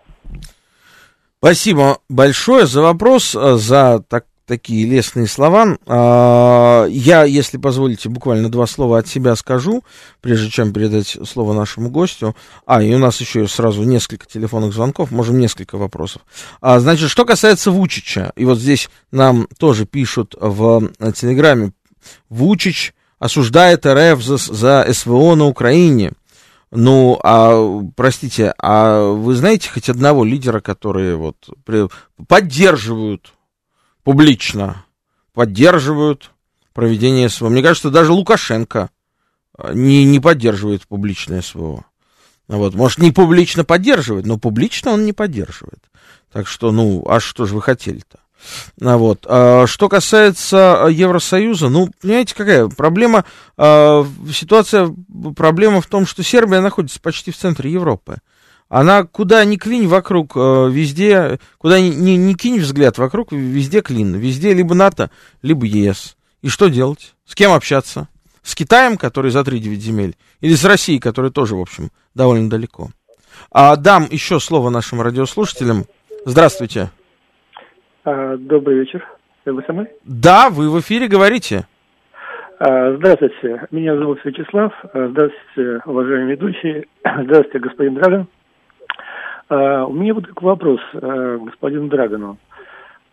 Спасибо 1.40 1.99
большое 2.09 2.64
за 2.64 2.81
вопрос, 2.81 3.33
за 3.33 4.03
так, 4.09 4.25
такие 4.46 4.87
лестные 4.87 5.26
слова. 5.26 5.76
А, 5.87 6.87
я, 6.87 7.24
если 7.24 7.59
позволите, 7.59 8.09
буквально 8.09 8.50
два 8.50 8.66
слова 8.66 8.98
от 8.98 9.09
себя 9.09 9.37
скажу, 9.37 9.83
прежде 10.20 10.50
чем 10.50 10.72
передать 10.72 11.16
слово 11.24 11.52
нашему 11.52 11.90
гостю. 11.90 12.37
А, 12.66 12.83
и 12.83 12.94
у 12.94 12.98
нас 12.98 13.20
еще 13.20 13.46
сразу 13.46 13.83
несколько 13.85 14.26
телефонных 14.26 14.72
звонков, 14.72 15.11
можем 15.11 15.38
несколько 15.38 15.76
вопросов. 15.78 16.22
А, 16.61 16.81
значит, 16.81 17.11
что 17.11 17.24
касается 17.24 17.70
Вучича, 17.70 18.33
и 18.37 18.44
вот 18.44 18.59
здесь 18.59 18.88
нам 19.11 19.48
тоже 19.59 19.87
пишут 19.87 20.35
в 20.38 20.90
Телеграме, 21.14 21.72
Вучич 22.28 22.94
осуждает 23.18 23.87
РФ 23.87 24.22
за, 24.22 24.37
за 24.37 24.87
СВО 24.92 25.37
на 25.37 25.46
Украине. 25.46 26.12
Ну, 26.72 27.20
а, 27.22 27.83
простите, 27.94 28.55
а 28.59 29.12
вы 29.12 29.35
знаете 29.35 29.68
хоть 29.68 29.88
одного 29.90 30.24
лидера, 30.24 30.61
которые 30.61 31.16
вот 31.16 31.37
поддерживают 32.26 33.35
публично 34.04 34.84
поддерживают 35.32 36.30
проведение 36.72 37.28
СВО. 37.28 37.48
Мне 37.48 37.62
кажется, 37.62 37.90
даже 37.90 38.12
Лукашенко 38.12 38.90
а, 39.56 39.72
не, 39.72 40.04
не 40.04 40.20
поддерживает 40.20 40.86
публичное 40.86 41.42
СВО. 41.42 41.84
Вот. 42.48 42.74
Может, 42.74 42.98
не 42.98 43.12
публично 43.12 43.64
поддерживает, 43.64 44.26
но 44.26 44.38
публично 44.38 44.92
он 44.92 45.04
не 45.04 45.12
поддерживает. 45.12 45.80
Так 46.32 46.46
что, 46.46 46.72
ну, 46.72 47.04
а 47.08 47.20
что 47.20 47.46
же 47.46 47.54
вы 47.54 47.62
хотели-то? 47.62 48.18
А 48.80 48.96
вот. 48.96 49.26
А, 49.28 49.66
что 49.66 49.88
касается 49.88 50.88
Евросоюза, 50.90 51.68
ну, 51.68 51.90
понимаете, 52.00 52.34
какая 52.34 52.68
проблема? 52.68 53.24
А, 53.56 54.06
ситуация, 54.32 54.94
проблема 55.36 55.80
в 55.80 55.86
том, 55.86 56.06
что 56.06 56.22
Сербия 56.22 56.60
находится 56.60 57.00
почти 57.00 57.30
в 57.30 57.36
центре 57.36 57.70
Европы. 57.70 58.18
Она 58.72 59.04
куда 59.04 59.44
ни 59.44 59.56
клинь 59.56 59.87
вокруг, 59.87 60.35
э, 60.35 60.70
везде, 60.70 61.38
куда 61.58 61.78
ни, 61.78 61.90
ни, 61.90 62.12
ни 62.12 62.32
кинь 62.32 62.58
взгляд 62.58 62.96
вокруг, 62.96 63.30
везде 63.30 63.82
клин. 63.82 64.14
Везде 64.16 64.54
либо 64.54 64.74
НАТО, 64.74 65.11
либо 65.42 65.66
ЕС. 65.66 66.16
И 66.40 66.48
что 66.48 66.68
делать? 66.68 67.14
С 67.26 67.35
кем 67.35 67.52
общаться? 67.52 68.08
С 68.42 68.54
Китаем, 68.54 68.96
который 68.96 69.30
за 69.30 69.40
3-9 69.40 69.74
земель? 69.74 70.16
Или 70.40 70.54
с 70.54 70.64
Россией, 70.64 71.00
которая 71.00 71.30
тоже, 71.30 71.54
в 71.54 71.61
общем, 71.61 71.90
довольно 72.14 72.48
далеко? 72.48 72.88
А 73.50 73.76
дам 73.76 74.06
еще 74.11 74.40
слово 74.40 74.70
нашим 74.70 75.02
радиослушателям. 75.02 75.85
Здравствуйте. 76.24 76.88
А, 78.06 78.38
добрый 78.38 78.78
вечер. 78.78 79.06
Вы 79.44 79.62
со 79.66 79.74
мной? 79.74 79.88
Да, 80.06 80.48
вы 80.48 80.70
в 80.70 80.80
эфире 80.80 81.08
говорите. 81.08 81.66
А, 82.58 82.96
здравствуйте. 82.96 83.66
Меня 83.70 83.98
зовут 83.98 84.24
Вячеслав. 84.24 84.72
А, 84.94 85.08
здравствуйте, 85.08 85.82
уважаемые 85.85 86.37
ведущие. 86.37 86.87
Здравствуйте, 87.04 87.58
господин 87.58 87.96
Драгон. 87.96 88.28
А, 89.52 89.84
у 89.84 89.92
меня 89.92 90.14
вот 90.14 90.26
такой 90.26 90.46
вопрос 90.46 90.80
а, 90.94 91.36
господину 91.36 91.88
Драгону. 91.88 92.38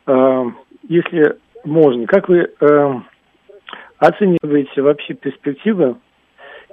А, 0.05 0.45
если 0.87 1.37
можно, 1.65 2.07
как 2.07 2.29
вы 2.29 2.49
оцениваете 3.97 4.81
вообще 4.81 5.13
перспективы, 5.13 5.97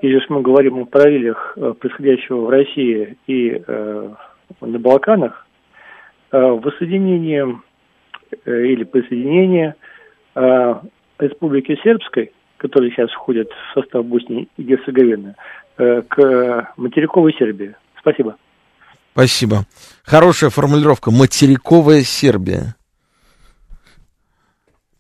или 0.00 0.18
же 0.18 0.26
мы 0.29 0.42
говорим 0.42 0.79
о 0.79 0.85
параллелях 0.85 1.59
происходящего 1.81 2.42
в 2.42 2.50
России 2.50 3.16
и 3.26 3.61
на 3.66 4.79
Балканах, 4.79 5.44
воссоединение 6.31 7.61
или 8.44 8.85
присоединение 8.85 9.74
Республики 11.18 11.76
Сербской, 11.83 12.31
которая 12.59 12.90
сейчас 12.90 13.11
входит 13.11 13.50
в 13.50 13.81
состав 13.81 14.05
Боснии 14.07 14.48
и 14.57 14.62
Герцеговины, 14.62 15.35
к 15.76 16.72
материковой 16.76 17.33
Сербии. 17.33 17.74
Спасибо. 17.98 18.37
Спасибо. 19.16 19.66
Хорошая 20.02 20.50
формулировка. 20.50 21.11
Материковая 21.11 22.02
Сербия. 22.02 22.76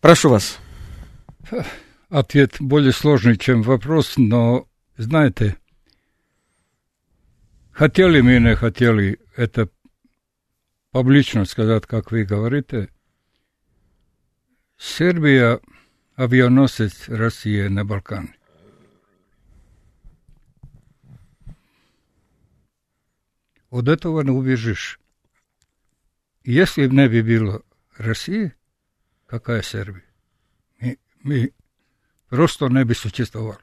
Прошу 0.00 0.30
вас. 0.30 0.58
Ответ 2.08 2.56
более 2.58 2.92
сложный, 2.92 3.36
чем 3.36 3.60
вопрос, 3.60 4.14
но, 4.16 4.66
знаете, 4.96 5.58
хотели 7.72 8.22
мы, 8.22 8.38
не 8.38 8.56
хотели, 8.56 9.20
это 9.36 9.68
публично 10.92 11.44
сказать, 11.44 11.84
как 11.84 12.10
вы 12.10 12.24
говорите, 12.24 12.88
Сербия 14.78 15.60
авианосец 16.14 17.10
России 17.10 17.66
на 17.68 17.84
Балкане. 17.84 18.34
От 23.70 23.88
этого 23.88 24.20
не 24.22 24.30
убежишь. 24.30 25.00
Если 26.44 26.86
бы 26.86 26.94
не 26.94 27.22
было 27.22 27.62
России, 27.96 28.54
какая 29.26 29.62
Сербия? 29.62 30.04
Мы, 30.80 30.98
мы 31.22 31.52
просто 32.28 32.68
не 32.68 32.84
бы 32.84 32.94
существовали. 32.94 33.58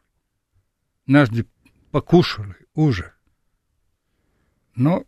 Нас 1.05 1.29
бы 1.29 1.45
покушали 1.91 2.55
уже. 2.73 3.13
Но 4.75 5.05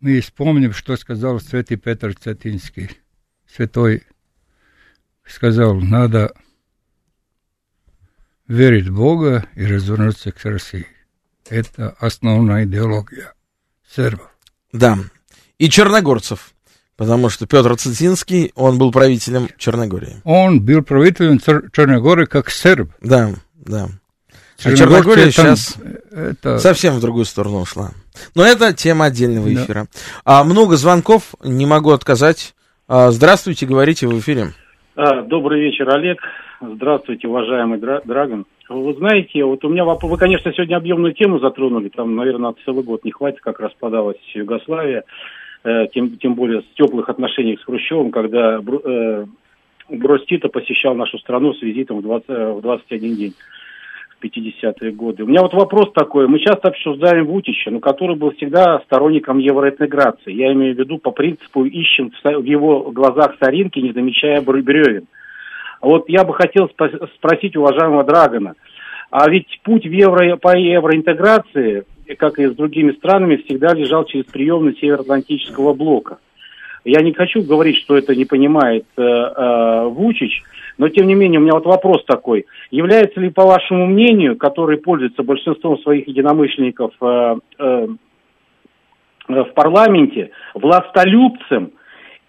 мы 0.00 0.20
вспомним, 0.20 0.72
что 0.72 0.96
сказал 0.96 1.40
святый 1.40 1.78
Петр 1.78 2.14
Цетинский. 2.14 2.90
Святой 3.46 4.02
сказал, 5.24 5.80
надо 5.80 6.34
верить 8.46 8.88
в 8.88 8.96
Бога 8.96 9.48
и 9.54 9.64
развернуться 9.64 10.32
к 10.32 10.44
России. 10.44 10.86
Это 11.48 11.94
основная 11.98 12.64
идеология 12.64 13.34
сербов. 13.88 14.30
Да. 14.72 14.96
И 15.58 15.68
черногорцев. 15.68 16.50
Потому 16.96 17.28
что 17.28 17.46
Петр 17.46 17.76
Цитинский, 17.76 18.52
он 18.54 18.78
был 18.78 18.92
правителем 18.92 19.48
Черногории. 19.58 20.20
Он 20.24 20.60
был 20.60 20.82
правителем 20.82 21.40
Черногории 21.40 22.24
как 22.24 22.50
серб. 22.50 22.90
Да, 23.00 23.30
да. 23.56 23.88
А 24.64 24.76
Черногория 24.76 25.30
сейчас 25.30 25.76
это... 26.12 26.58
совсем 26.58 26.94
в 26.94 27.00
другую 27.00 27.24
сторону 27.24 27.60
ушла. 27.60 27.90
Но 28.36 28.44
это 28.44 28.72
тема 28.72 29.06
отдельного 29.06 29.52
эфира. 29.52 29.88
Да. 30.24 30.40
А, 30.40 30.44
много 30.44 30.76
звонков, 30.76 31.34
не 31.42 31.66
могу 31.66 31.90
отказать. 31.90 32.54
А, 32.86 33.10
здравствуйте, 33.10 33.66
говорите 33.66 34.06
в 34.06 34.16
эфире. 34.20 34.52
А, 34.94 35.22
добрый 35.22 35.60
вечер, 35.60 35.90
Олег. 35.90 36.18
Здравствуйте, 36.60 37.26
уважаемый 37.26 37.80
Драгон. 37.80 38.46
Вы 38.68 38.94
знаете, 38.94 39.44
вот 39.44 39.64
у 39.64 39.68
меня 39.68 39.84
вопрос, 39.84 40.10
вы, 40.10 40.16
конечно, 40.16 40.52
сегодня 40.52 40.76
объемную 40.76 41.12
тему 41.12 41.38
затронули, 41.38 41.90
там, 41.90 42.16
наверное, 42.16 42.54
целый 42.64 42.82
год 42.82 43.04
не 43.04 43.10
хватит, 43.10 43.40
как 43.40 43.60
распадалась 43.60 44.16
Югославия, 44.32 45.04
э, 45.64 45.86
тем, 45.92 46.16
тем 46.16 46.34
более 46.34 46.62
с 46.62 46.64
теплых 46.74 47.10
отношений 47.10 47.58
с 47.58 47.64
Хрущевым, 47.64 48.10
когда 48.10 48.58
э, 48.58 49.26
посещал 50.48 50.94
нашу 50.94 51.18
страну 51.18 51.52
с 51.52 51.60
визитом 51.60 51.98
в, 51.98 52.02
20, 52.02 52.28
в 52.28 52.60
21 52.62 53.16
день. 53.16 53.34
50-е 54.22 54.92
годы. 54.92 55.24
У 55.24 55.26
меня 55.26 55.42
вот 55.42 55.52
вопрос 55.52 55.92
такой. 55.92 56.26
Мы 56.26 56.38
часто 56.38 56.68
обсуждаем 56.68 57.26
Вутича, 57.26 57.70
но 57.70 57.80
который 57.80 58.16
был 58.16 58.30
всегда 58.30 58.80
сторонником 58.86 59.36
евроинтеграции. 59.36 60.32
Я 60.32 60.50
имею 60.54 60.74
в 60.74 60.78
виду 60.78 60.96
по 60.96 61.10
принципу 61.10 61.66
ищем 61.66 62.10
в 62.22 62.44
его 62.44 62.90
глазах 62.90 63.36
соринки, 63.38 63.80
не 63.80 63.92
замечая 63.92 64.40
бревен. 64.40 65.04
Вот 65.84 66.08
я 66.08 66.24
бы 66.24 66.32
хотел 66.34 66.70
спросить 67.16 67.56
уважаемого 67.56 68.04
Драгона, 68.04 68.54
а 69.10 69.28
ведь 69.28 69.60
путь 69.62 69.84
в 69.84 69.90
евро, 69.90 70.36
по 70.36 70.56
евроинтеграции, 70.56 71.84
как 72.18 72.38
и 72.38 72.46
с 72.46 72.54
другими 72.54 72.92
странами, 72.92 73.36
всегда 73.36 73.74
лежал 73.74 74.04
через 74.06 74.24
приемный 74.24 74.76
Североатлантического 74.80 75.74
блока. 75.74 76.18
Я 76.84 77.02
не 77.02 77.12
хочу 77.12 77.42
говорить, 77.42 77.76
что 77.76 77.96
это 77.96 78.14
не 78.14 78.24
понимает 78.24 78.86
э, 78.96 79.02
э, 79.02 79.84
Вучич, 79.88 80.42
но 80.76 80.88
тем 80.88 81.06
не 81.06 81.14
менее 81.14 81.38
у 81.40 81.42
меня 81.42 81.54
вот 81.54 81.64
вопрос 81.66 82.04
такой. 82.04 82.46
Является 82.70 83.20
ли, 83.20 83.30
по 83.30 83.44
вашему 83.44 83.86
мнению, 83.86 84.36
который 84.36 84.78
пользуется 84.78 85.22
большинством 85.22 85.78
своих 85.78 86.08
единомышленников 86.08 86.92
э, 87.00 87.36
э, 87.58 87.86
в 89.28 89.44
парламенте, 89.54 90.30
властолюбцем, 90.54 91.72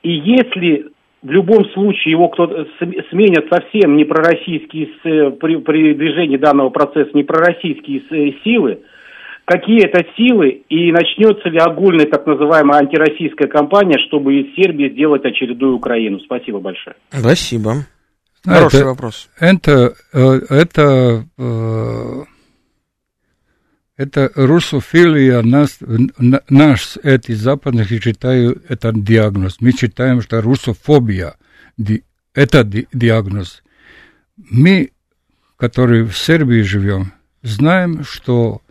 и 0.03 0.11
если 0.11 0.87
в 1.25 1.31
любом 1.31 1.65
случае 1.73 2.11
его 2.11 2.29
кто-то 2.29 2.67
сменят 3.09 3.47
совсем 3.51 3.97
не 3.97 4.05
пророссийские 4.05 5.31
при, 5.31 5.55
при 5.57 5.95
движении 5.95 6.37
данного 6.37 6.69
процесса 6.69 7.09
не 7.15 7.23
пророссийские 7.23 8.35
силы, 8.43 8.81
какие 9.45 9.83
это 9.85 10.05
силы 10.15 10.61
и 10.69 10.91
начнется 10.91 11.49
ли 11.49 11.57
огульная 11.57 12.05
так 12.05 12.27
называемая 12.27 12.81
антироссийская 12.81 13.47
кампания, 13.47 13.97
чтобы 14.07 14.35
из 14.35 14.55
Сербии 14.55 14.89
сделать 14.89 15.25
очередную 15.25 15.75
Украину? 15.75 16.19
Спасибо 16.19 16.59
большое. 16.59 16.95
Спасибо. 17.09 17.71
Хороший 18.45 18.81
это, 18.81 18.85
вопрос. 18.85 19.29
Это, 19.39 19.93
э, 20.13 20.39
это, 20.49 21.25
э, 21.39 22.23
это 23.97 24.31
русофилия 24.35 25.41
нас, 25.41 25.79
наш, 26.49 26.97
эти 27.03 27.33
западных, 27.33 27.89
считаю, 27.89 28.61
это 28.67 28.91
диагноз. 28.93 29.57
Мы 29.59 29.71
считаем, 29.71 30.21
что 30.21 30.41
русофобия– 30.41 31.35
это 32.33 32.63
диагноз. 32.63 33.63
Мы, 34.37 34.91
которые 35.57 36.05
в 36.05 36.17
Сербии 36.17 36.61
живем, 36.61 37.13
знаем, 37.41 38.03
что 38.03 38.61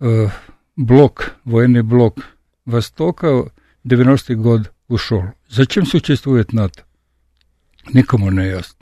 э, 0.00 0.28
блок, 0.76 1.34
военный 1.44 1.82
блок 1.82 2.18
Востока 2.64 3.52
90-й 3.84 4.36
год 4.36 4.72
ушел. 4.88 5.24
Зачем 5.48 5.86
существует 5.86 6.52
НАТО? 6.52 6.84
Никому 7.92 8.30
не 8.30 8.46
ясно 8.46 8.80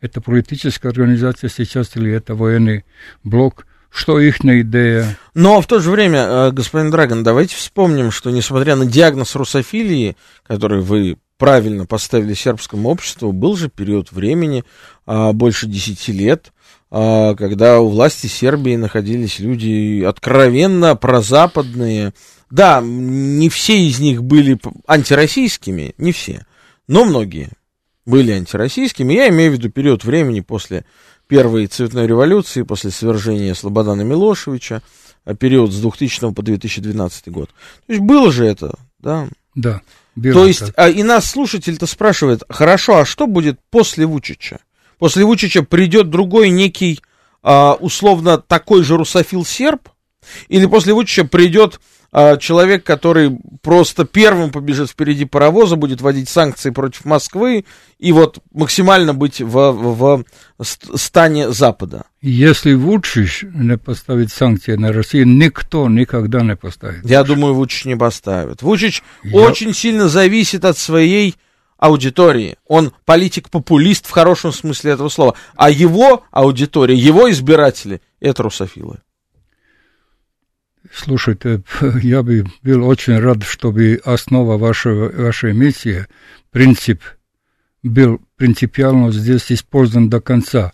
это 0.00 0.20
политическая 0.20 0.88
организация 0.88 1.50
сейчас 1.50 1.96
или 1.96 2.10
это 2.10 2.34
военный 2.34 2.84
блок, 3.22 3.66
что 3.96 4.20
их 4.20 4.44
идея. 4.44 5.18
Но 5.32 5.62
в 5.62 5.66
то 5.66 5.80
же 5.80 5.90
время, 5.90 6.18
э, 6.18 6.50
господин 6.52 6.90
Драгон, 6.90 7.22
давайте 7.22 7.56
вспомним, 7.56 8.10
что 8.10 8.30
несмотря 8.30 8.76
на 8.76 8.84
диагноз 8.84 9.34
русофилии, 9.34 10.16
который 10.46 10.82
вы 10.82 11.16
правильно 11.38 11.86
поставили 11.86 12.34
сербскому 12.34 12.90
обществу, 12.90 13.32
был 13.32 13.56
же 13.56 13.70
период 13.70 14.12
времени, 14.12 14.64
а, 15.06 15.32
больше 15.32 15.66
десяти 15.66 16.12
лет, 16.12 16.52
а, 16.90 17.34
когда 17.36 17.80
у 17.80 17.88
власти 17.88 18.26
Сербии 18.26 18.76
находились 18.76 19.38
люди 19.38 20.02
откровенно 20.04 20.94
прозападные. 20.94 22.12
Да, 22.50 22.82
не 22.82 23.48
все 23.48 23.78
из 23.78 23.98
них 23.98 24.22
были 24.22 24.58
антироссийскими, 24.86 25.94
не 25.96 26.12
все, 26.12 26.46
но 26.86 27.04
многие 27.04 27.50
были 28.04 28.32
антироссийскими. 28.32 29.14
Я 29.14 29.28
имею 29.28 29.52
в 29.52 29.54
виду 29.54 29.70
период 29.70 30.04
времени 30.04 30.40
после 30.40 30.84
первой 31.28 31.66
цветной 31.66 32.06
революции, 32.06 32.62
после 32.62 32.90
свержения 32.90 33.54
Слободана 33.54 34.02
Милошевича, 34.02 34.82
а 35.24 35.34
период 35.34 35.72
с 35.72 35.80
2000 35.80 36.32
по 36.32 36.42
2012 36.42 37.28
год. 37.28 37.50
То 37.86 37.92
есть 37.92 38.00
было 38.02 38.30
же 38.30 38.46
это, 38.46 38.74
да? 38.98 39.28
Да. 39.54 39.82
То 40.22 40.46
есть, 40.46 40.72
а, 40.76 40.88
и 40.88 41.02
нас 41.02 41.30
слушатель-то 41.30 41.86
спрашивает, 41.86 42.42
хорошо, 42.48 42.98
а 42.98 43.04
что 43.04 43.26
будет 43.26 43.60
после 43.70 44.06
Вучича? 44.06 44.60
После 44.98 45.24
Вучича 45.24 45.62
придет 45.62 46.08
другой 46.08 46.48
некий, 46.48 47.00
а, 47.42 47.74
условно, 47.74 48.38
такой 48.38 48.82
же 48.82 48.96
русофил 48.96 49.44
серб? 49.44 49.88
Или 50.48 50.66
после 50.66 50.94
Вучича 50.94 51.24
придет 51.24 51.80
а, 52.18 52.38
человек, 52.38 52.82
который 52.82 53.38
просто 53.60 54.06
первым 54.06 54.50
побежит 54.50 54.88
впереди 54.88 55.26
паровоза, 55.26 55.76
будет 55.76 56.00
вводить 56.00 56.30
санкции 56.30 56.70
против 56.70 57.04
Москвы 57.04 57.66
и 57.98 58.10
вот 58.10 58.38
максимально 58.54 59.12
быть 59.12 59.42
в, 59.42 59.72
в, 59.72 60.24
в 60.56 60.64
стане 60.96 61.50
Запада. 61.50 62.06
Если 62.22 62.72
Вучич 62.72 63.44
не 63.52 63.76
поставит 63.76 64.32
санкции 64.32 64.76
на 64.76 64.94
Россию, 64.94 65.28
никто 65.28 65.90
никогда 65.90 66.40
не 66.40 66.56
поставит. 66.56 67.04
Я 67.04 67.22
думаю, 67.22 67.52
Вучич 67.52 67.84
не 67.84 67.98
поставит. 67.98 68.62
Вучич 68.62 69.02
Я... 69.22 69.38
очень 69.38 69.74
сильно 69.74 70.08
зависит 70.08 70.64
от 70.64 70.78
своей 70.78 71.34
аудитории. 71.76 72.56
Он 72.66 72.94
политик-популист 73.04 74.06
в 74.06 74.10
хорошем 74.10 74.54
смысле 74.54 74.92
этого 74.92 75.10
слова. 75.10 75.34
А 75.54 75.68
его 75.68 76.24
аудитория, 76.30 76.94
его 76.96 77.30
избиратели, 77.30 78.00
это 78.20 78.42
русофилы. 78.42 79.00
Слушайте, 80.96 81.62
я 82.02 82.22
бы 82.22 82.46
был 82.62 82.86
очень 82.86 83.18
рад, 83.18 83.42
чтобы 83.42 84.00
основа 84.02 84.56
вашего, 84.56 85.10
вашей 85.10 85.52
миссии, 85.52 86.06
принцип, 86.50 87.02
был 87.82 88.20
принципиально 88.36 89.12
здесь 89.12 89.52
использован 89.52 90.08
до 90.08 90.20
конца. 90.20 90.72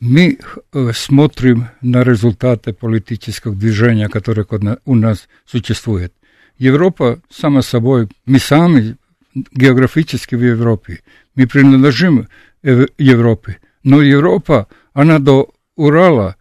Мы 0.00 0.38
э, 0.72 0.90
смотрим 0.92 1.68
на 1.82 2.02
результаты 2.02 2.72
политического 2.72 3.54
движения, 3.54 4.08
которое 4.08 4.46
у 4.84 4.94
нас 4.96 5.28
существует. 5.46 6.12
Европа, 6.58 7.20
само 7.30 7.62
собой, 7.62 8.08
мы 8.26 8.40
сами 8.40 8.96
географически 9.34 10.34
в 10.34 10.42
Европе. 10.42 11.00
Мы 11.36 11.46
принадлежим 11.46 12.26
Европе. 12.62 13.58
Но 13.84 14.02
Европа, 14.02 14.66
она 14.92 15.20
до 15.20 15.50
Урала 15.76 16.37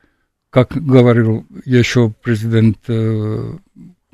как 0.49 0.69
говорил 0.73 1.45
еще 1.65 2.13
президент 2.21 2.77
э, 2.87 3.53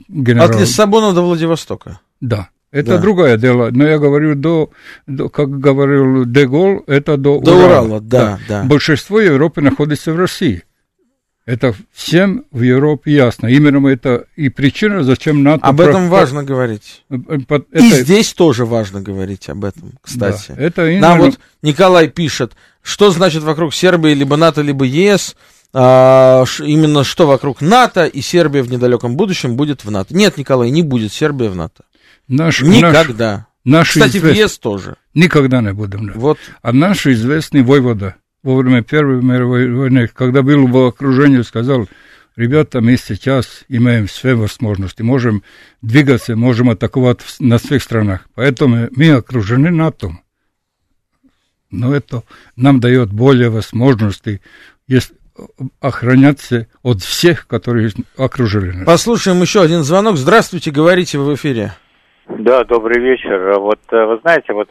генерал... 0.07 0.49
От 0.49 0.59
Лиссабона 0.59 1.13
до 1.13 1.21
Владивостока. 1.21 1.99
Да. 2.21 2.49
Это 2.71 2.95
да. 2.95 2.97
другое 2.97 3.37
дело. 3.37 3.69
Но 3.71 3.85
я 3.87 3.99
говорю, 3.99 4.33
до, 4.33 4.71
до 5.05 5.29
как 5.29 5.59
говорил 5.59 6.25
Дегол, 6.25 6.83
это 6.87 7.17
до, 7.17 7.39
до 7.39 7.55
Урала. 7.55 7.85
Урала 7.85 8.01
да, 8.01 8.39
да. 8.47 8.61
да. 8.61 8.63
Большинство 8.63 9.19
Европы 9.19 9.61
находится 9.61 10.11
в 10.11 10.17
России. 10.17 10.63
Это 11.45 11.75
всем 11.91 12.45
в 12.51 12.61
Европе 12.61 13.11
ясно. 13.11 13.47
Именно 13.47 13.85
это 13.89 14.27
и 14.37 14.47
причина, 14.47 15.03
зачем 15.03 15.43
НАТО... 15.43 15.67
Об 15.67 15.81
этом 15.81 16.07
про... 16.07 16.19
важно 16.19 16.43
говорить. 16.43 17.03
Э, 17.09 17.17
это... 17.47 17.65
И 17.73 17.89
здесь 17.89 18.33
тоже 18.33 18.65
важно 18.65 19.01
говорить 19.01 19.49
об 19.49 19.65
этом, 19.65 19.91
кстати. 20.01 20.53
Да, 20.55 20.61
это 20.63 20.87
именно... 20.89 21.09
Нам 21.09 21.19
вот 21.19 21.39
Николай 21.61 22.07
пишет, 22.07 22.53
что 22.81 23.11
значит 23.11 23.43
вокруг 23.43 23.73
Сербии 23.73 24.13
либо 24.13 24.37
НАТО, 24.37 24.61
либо 24.61 24.85
ЕС 24.85 25.35
а, 25.73 26.45
именно 26.59 27.03
что 27.03 27.25
вокруг 27.25 27.61
НАТО, 27.61 28.05
и 28.05 28.21
Сербия 28.21 28.61
в 28.61 28.69
недалеком 28.69 29.15
будущем 29.17 29.55
будет 29.55 29.83
в 29.83 29.89
НАТО. 29.89 30.15
Нет, 30.15 30.37
Николай, 30.37 30.69
не 30.69 30.83
будет 30.83 31.11
Сербия 31.11 31.49
в 31.49 31.55
НАТО. 31.55 31.83
Наш, 32.27 32.61
Никогда. 32.61 33.47
Наш, 33.65 33.89
Кстати, 33.89 34.17
извест... 34.17 34.35
в 34.35 34.39
ЕС 34.39 34.57
тоже. 34.59 34.97
Никогда 35.13 35.61
не 35.61 35.73
будем. 35.73 36.07
Да. 36.07 36.13
Вот. 36.15 36.37
А 36.61 36.73
наш 36.73 37.07
известный 37.07 37.63
воевода 37.63 38.15
во 38.43 38.55
время 38.55 38.83
Первой 38.83 39.21
мировой 39.21 39.71
войны, 39.73 40.07
когда 40.07 40.41
был 40.41 40.67
в 40.67 40.77
окружении, 40.77 41.41
сказал, 41.41 41.87
ребята, 42.35 42.81
мы 42.81 42.97
сейчас 42.97 43.63
имеем 43.69 44.05
все 44.07 44.35
возможности, 44.35 45.01
можем 45.01 45.43
двигаться, 45.81 46.35
можем 46.35 46.69
атаковать 46.69 47.19
на 47.39 47.57
всех 47.57 47.81
странах. 47.81 48.27
Поэтому 48.35 48.89
мы 48.91 49.11
окружены 49.11 49.71
НАТО. 49.71 50.17
Но 51.71 51.95
это 51.95 52.23
нам 52.55 52.79
дает 52.79 53.11
более 53.11 53.49
возможностей, 53.49 54.41
если 54.87 55.15
охраняться 55.81 56.67
от 56.83 57.01
всех, 57.01 57.47
которые 57.47 57.89
окружили 58.17 58.71
нас. 58.71 58.85
Послушаем 58.85 59.41
еще 59.41 59.61
один 59.61 59.83
звонок. 59.83 60.17
Здравствуйте, 60.17 60.71
говорите 60.71 61.17
вы 61.17 61.31
в 61.31 61.35
эфире. 61.35 61.71
Да, 62.27 62.63
добрый 62.63 63.01
вечер. 63.01 63.59
Вот 63.59 63.79
э, 63.91 64.05
вы 64.05 64.19
знаете, 64.19 64.53
вот 64.53 64.69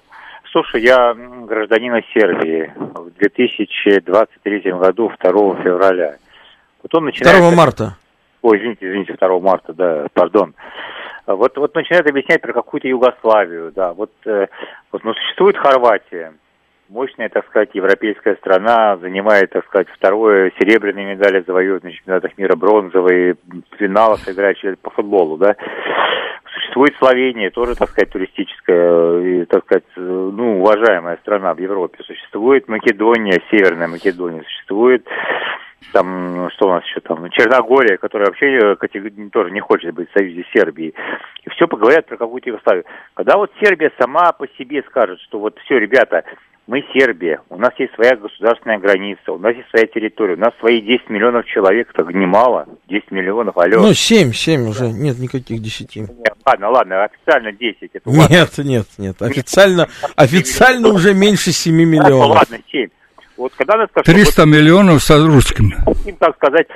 слушай, 0.53 0.83
я 0.83 1.15
гражданин 1.15 1.95
Сербии 2.15 2.73
в 2.77 3.11
2023 3.19 4.73
году, 4.73 5.13
2 5.21 5.63
февраля. 5.63 6.17
Вот 6.83 6.95
он 6.95 7.07
начинает... 7.07 7.39
2 7.39 7.51
марта. 7.51 7.97
Ой, 8.43 8.59
извините, 8.59 8.89
извините, 8.89 9.17
2 9.19 9.39
марта, 9.41 9.73
да, 9.73 10.07
пардон. 10.13 10.55
Вот, 11.27 11.57
вот 11.57 11.75
начинает 11.75 12.09
объяснять 12.09 12.41
про 12.41 12.53
какую-то 12.53 12.89
Югославию, 12.89 13.73
да. 13.75 13.93
Вот, 13.93 14.11
э, 14.27 14.47
вот 14.91 15.05
ну, 15.05 15.15
существует 15.15 15.57
Хорватия, 15.57 16.33
мощная, 16.93 17.29
так 17.31 17.47
сказать, 17.47 17.71
европейская 17.73 18.37
страна, 18.37 18.97
занимает, 18.99 19.51
так 19.51 19.65
сказать, 19.67 19.89
второе, 19.95 20.53
серебряные 20.59 21.15
медали 21.15 21.43
завоевывает 21.47 21.85
на 21.85 21.93
чемпионатах 21.93 22.37
мира, 22.37 22.55
бронзовые, 22.55 23.35
в 23.35 23.77
финалах 23.79 24.29
играет 24.29 24.59
по 24.81 24.91
футболу, 24.91 25.39
да. 25.39 25.57
Существует 26.55 26.95
Словения, 26.99 27.51
тоже, 27.51 27.75
так 27.77 27.89
сказать, 27.89 28.11
туристическая, 28.11 29.21
и, 29.21 29.45
так 29.47 29.65
сказать, 29.65 29.85
ну, 29.97 30.61
уважаемая 30.61 31.17
страна 31.23 31.55
в 31.55 31.59
Европе. 31.59 32.05
Существует 32.05 32.69
Македония, 32.69 33.41
Северная 33.51 33.89
Македония, 33.89 34.43
существует 34.43 35.07
там, 35.93 36.51
что 36.53 36.69
у 36.69 36.71
нас 36.71 36.85
еще 36.85 37.01
там, 37.01 37.29
Черногория, 37.31 37.97
которая 37.97 38.29
вообще 38.29 38.57
э, 38.57 38.77
тоже 39.33 39.51
не 39.51 39.61
хочет 39.61 39.95
быть 39.95 40.09
в 40.11 40.19
союзе 40.19 40.45
Сербии. 40.55 40.95
И 41.45 41.51
все 41.51 41.67
поговорят 41.67 42.07
про 42.07 42.17
какую-то 42.17 42.51
Югославию. 42.51 42.85
Когда 43.15 43.37
вот 43.37 43.51
Сербия 43.61 43.91
сама 43.99 44.33
по 44.33 44.47
себе 44.59 44.83
скажет, 44.89 45.21
что 45.21 45.39
вот 45.39 45.59
все, 45.65 45.79
ребята, 45.79 46.25
мы 46.67 46.85
Сербия, 46.93 47.41
у 47.51 47.57
нас 47.57 47.73
есть 47.79 47.93
своя 47.95 48.17
государственная 48.17 48.79
граница, 48.79 49.33
у 49.33 49.39
нас 49.39 49.55
есть 49.55 49.69
своя 49.71 49.87
территория, 49.87 50.35
у 50.35 50.39
нас 50.39 50.53
свои 50.61 50.81
10 50.81 51.11
миллионов 51.11 51.45
человек, 51.47 51.93
так 51.93 52.13
немало, 52.15 52.67
10 52.89 53.11
миллионов, 53.11 53.57
алло. 53.57 53.83
Ну, 53.83 53.93
7, 53.93 54.33
7 54.33 54.69
уже, 54.69 54.93
нет 54.93 55.19
никаких 55.19 55.61
10. 55.61 55.97
Нет, 55.97 56.11
ладно, 56.47 56.71
ладно, 56.71 57.05
официально 57.05 57.53
10. 57.53 57.91
Это 57.93 58.11
нет, 58.11 58.59
нет, 58.59 58.87
нет, 58.99 59.21
официально, 59.21 59.89
официально 60.15 60.89
уже 60.89 61.15
меньше 61.15 61.51
7 61.51 61.75
миллионов. 61.75 62.37
Ладно, 62.37 62.59
7. 62.71 62.89
Вот 63.37 63.53
когда 63.57 63.75
она 63.75 63.87
скажет, 63.87 64.07
300 64.07 64.43
вот, 64.43 64.49
миллионов 64.49 65.03
с 65.03 65.11
русскими. 65.11 65.75
Хотим, 65.85 66.17
так 66.17 66.37
сказать, 66.37 66.69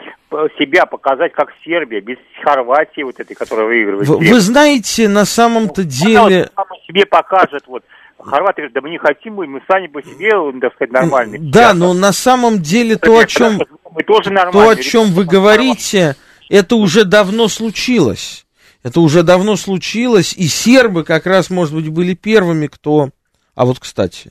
себя 0.58 0.86
показать 0.86 1.32
как 1.32 1.48
Сербия, 1.64 2.00
без 2.00 2.16
Хорватии 2.42 3.02
вот 3.02 3.20
этой, 3.20 3.34
которая 3.34 3.66
выигрывает. 3.66 4.08
Вы, 4.08 4.18
вы 4.18 4.40
знаете, 4.40 5.08
на 5.08 5.24
самом-то 5.24 5.82
ну, 5.82 5.88
деле... 5.88 6.50
Она 6.56 6.66
вот 6.68 6.82
себе 6.86 7.06
покажет, 7.06 7.64
вот, 7.66 7.84
Хорваты 8.18 8.62
говорят, 8.62 8.72
да 8.72 8.80
мы 8.80 8.90
не 8.90 8.98
хотим, 8.98 9.34
мы 9.34 9.62
сами 9.68 9.86
по 9.88 10.02
себе, 10.02 10.30
так 10.60 10.74
сказать, 10.74 10.92
нормальные. 10.92 11.40
Да, 11.40 11.74
но 11.74 11.92
на 11.94 12.12
самом 12.12 12.60
деле 12.60 12.96
то, 12.96 13.18
о 13.18 13.26
чем, 13.26 13.60
мы 13.90 14.02
тоже 14.02 14.30
то, 14.30 14.68
о 14.68 14.76
чем 14.76 15.12
вы 15.12 15.24
говорите, 15.24 16.16
это 16.48 16.76
уже 16.76 17.04
давно 17.04 17.48
случилось. 17.48 18.46
Это 18.82 19.00
уже 19.00 19.24
давно 19.24 19.56
случилось, 19.56 20.32
и 20.32 20.46
сербы 20.46 21.02
как 21.02 21.26
раз, 21.26 21.50
может 21.50 21.74
быть, 21.74 21.88
были 21.88 22.14
первыми, 22.14 22.68
кто... 22.68 23.10
А 23.56 23.64
вот, 23.64 23.80
кстати, 23.80 24.30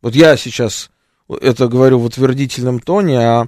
вот 0.00 0.14
я 0.14 0.36
сейчас 0.38 0.90
это 1.28 1.68
говорю 1.68 1.98
в 1.98 2.06
утвердительном 2.06 2.80
тоне, 2.80 3.18
а, 3.18 3.46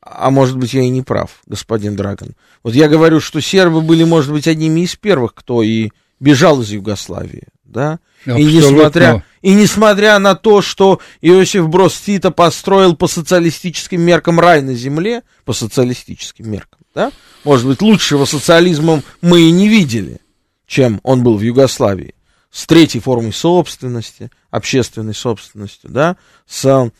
а 0.00 0.30
может 0.30 0.58
быть, 0.58 0.74
я 0.74 0.82
и 0.82 0.88
не 0.88 1.02
прав, 1.02 1.42
господин 1.46 1.94
Драгон. 1.94 2.30
Вот 2.64 2.74
я 2.74 2.88
говорю, 2.88 3.20
что 3.20 3.40
сербы 3.40 3.82
были, 3.82 4.04
может 4.04 4.32
быть, 4.32 4.48
одними 4.48 4.80
из 4.80 4.96
первых, 4.96 5.34
кто 5.34 5.62
и 5.62 5.90
бежал 6.18 6.60
из 6.60 6.70
Югославии, 6.70 7.48
да? 7.72 7.98
И 8.24 8.44
несмотря, 8.44 9.24
и 9.40 9.54
несмотря 9.54 10.18
на 10.18 10.34
то, 10.34 10.62
что 10.62 11.00
Иосиф 11.20 11.68
Брос 11.68 11.98
Тита 11.98 12.30
построил 12.30 12.94
по 12.94 13.08
социалистическим 13.08 14.00
меркам 14.00 14.38
рай 14.38 14.62
на 14.62 14.74
земле, 14.74 15.22
по 15.44 15.52
социалистическим 15.52 16.50
меркам, 16.50 16.80
да? 16.94 17.10
Может 17.44 17.66
быть, 17.66 17.82
лучшего 17.82 18.24
социализма 18.24 19.02
мы 19.20 19.40
и 19.40 19.50
не 19.50 19.68
видели, 19.68 20.20
чем 20.66 21.00
он 21.02 21.24
был 21.24 21.36
в 21.36 21.42
Югославии 21.42 22.14
с 22.52 22.66
третьей 22.66 23.00
формой 23.00 23.32
собственности, 23.32 24.30
общественной 24.50 25.14
собственностью, 25.14 25.90
да, 25.90 26.16
с, 26.46 26.64
а, 26.66 26.90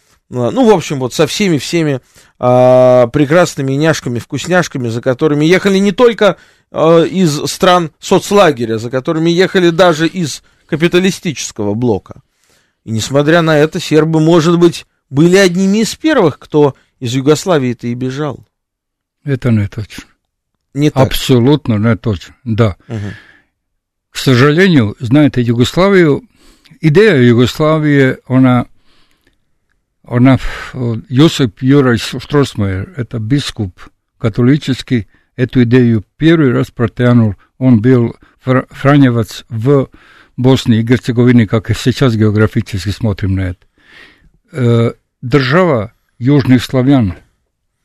ну, 0.50 0.64
в 0.64 0.74
общем, 0.74 0.98
вот 0.98 1.12
со 1.12 1.26
всеми-всеми 1.26 2.00
а, 2.38 3.06
прекрасными 3.08 3.72
няшками, 3.74 4.18
вкусняшками, 4.18 4.88
за 4.88 5.02
которыми 5.02 5.44
ехали 5.44 5.76
не 5.76 5.92
только 5.92 6.38
а, 6.70 7.02
из 7.02 7.38
стран 7.50 7.92
соцлагеря, 8.00 8.78
за 8.78 8.90
которыми 8.90 9.30
ехали 9.30 9.68
даже 9.68 10.08
из 10.08 10.42
капиталистического 10.72 11.74
блока. 11.74 12.22
И 12.84 12.90
несмотря 12.90 13.42
на 13.42 13.56
это, 13.58 13.78
сербы, 13.78 14.20
может 14.20 14.58
быть, 14.58 14.86
были 15.10 15.36
одними 15.36 15.82
из 15.82 15.94
первых, 15.94 16.38
кто 16.38 16.74
из 16.98 17.14
Югославии-то 17.14 17.86
и 17.86 17.94
бежал. 17.94 18.44
Это 19.24 19.50
не 19.50 19.68
точно. 19.68 20.04
Не 20.74 20.90
так. 20.90 21.08
Абсолютно 21.08 21.74
не 21.74 21.96
точно, 21.96 22.34
да. 22.44 22.76
Угу 22.88 22.98
к 24.12 24.18
сожалению, 24.18 24.94
знаете, 25.00 25.40
Югославию, 25.40 26.22
идея 26.80 27.16
Югославии, 27.16 28.18
она, 28.28 28.66
она, 30.04 30.38
Йосип 31.08 31.62
Юрaj 31.62 32.20
Штросмайер, 32.20 32.92
это 32.96 33.18
бискуп 33.18 33.80
католический, 34.18 35.08
эту 35.34 35.62
идею 35.64 36.04
первый 36.18 36.52
раз 36.52 36.70
протянул, 36.70 37.34
он 37.58 37.80
был 37.80 38.14
франевец 38.38 39.44
в 39.48 39.88
Боснии 40.43 40.80
и 40.80 40.82
Герцеговине, 40.82 41.47
как 41.47 41.70
и 41.70 41.74
сейчас 41.74 42.14
географически 42.14 42.90
смотрим 42.90 43.36
на 43.36 43.55
это. 44.53 44.97
Держава 45.22 45.93
южных 46.18 46.62
славян, 46.62 47.14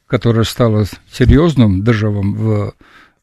которая 0.08 0.44
стала 0.44 0.86
серьезным 1.12 1.84
державом 1.84 2.34
в, 2.34 2.74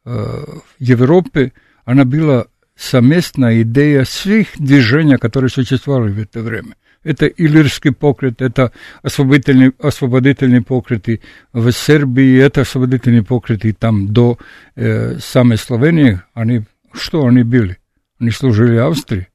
в 0.05 0.63
Европе, 0.79 1.53
она 1.85 2.05
была 2.05 2.47
совместная 2.77 3.63
идея 3.63 4.05
всех 4.05 4.49
движений, 4.57 5.17
которые 5.17 5.51
существовали 5.51 6.13
в 6.13 6.19
это 6.19 6.41
время. 6.41 6.77
Это 7.03 7.27
Иллирский 7.27 7.93
покрет, 7.93 8.41
это 8.41 8.73
освободительные, 9.03 9.73
освободительные 9.79 10.63
покреты 10.63 11.21
в 11.53 11.71
Сербии, 11.71 12.39
это 12.39 12.63
освободительные 12.63 13.23
покреты 13.23 13.75
там 13.75 14.09
до 14.09 14.39
э, 14.75 15.19
самой 15.19 15.59
Словении. 15.59 16.23
Они, 16.33 16.63
что 16.93 17.27
они 17.27 17.43
были? 17.43 17.77
Они 18.25 18.31
служили 18.31 18.77
Австрии. 18.79 19.29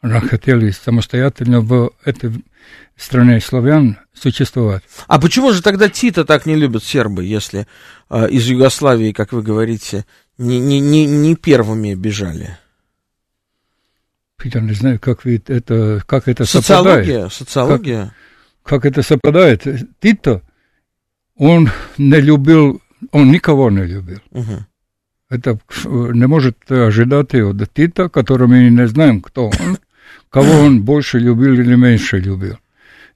Они 0.00 0.18
хотели 0.18 0.70
самостоятельно 0.72 1.60
в 1.60 1.92
этой 2.04 2.44
стране 2.96 3.40
славян 3.40 3.98
существовать. 4.12 4.82
А 5.06 5.20
почему 5.20 5.52
же 5.52 5.62
тогда 5.62 5.88
Тита 5.88 6.24
так 6.24 6.44
не 6.44 6.56
любят 6.56 6.82
сербы, 6.82 7.24
если 7.24 7.68
э, 8.10 8.28
из 8.30 8.48
Югославии, 8.48 9.12
как 9.12 9.30
вы 9.30 9.44
говорите, 9.44 10.06
не, 10.38 10.58
не, 10.58 10.80
не, 10.80 11.06
не 11.06 11.36
первыми 11.36 11.94
бежали. 11.94 12.58
Я 14.42 14.60
не 14.60 14.72
знаю, 14.72 14.98
как, 14.98 15.24
это, 15.24 16.02
как 16.04 16.26
это 16.26 16.46
социология, 16.46 17.28
совпадает. 17.28 17.32
Социология. 17.32 18.14
Как, 18.64 18.82
как 18.82 18.86
это 18.86 19.02
совпадает. 19.02 19.64
Тито, 20.00 20.42
он 21.36 21.70
не 21.96 22.20
любил, 22.20 22.82
он 23.12 23.30
никого 23.30 23.70
не 23.70 23.84
любил. 23.84 24.18
Угу. 24.32 24.66
Это 25.30 25.58
не 25.84 26.26
может 26.26 26.70
ожидать 26.70 27.34
от 27.34 27.72
Тита, 27.72 28.08
которого 28.08 28.48
мы 28.48 28.68
не 28.68 28.86
знаем, 28.86 29.20
кто 29.20 29.46
он, 29.46 29.78
кого 30.30 30.60
он 30.60 30.82
больше 30.82 31.18
любил 31.18 31.54
или 31.54 31.74
меньше 31.74 32.18
любил. 32.18 32.58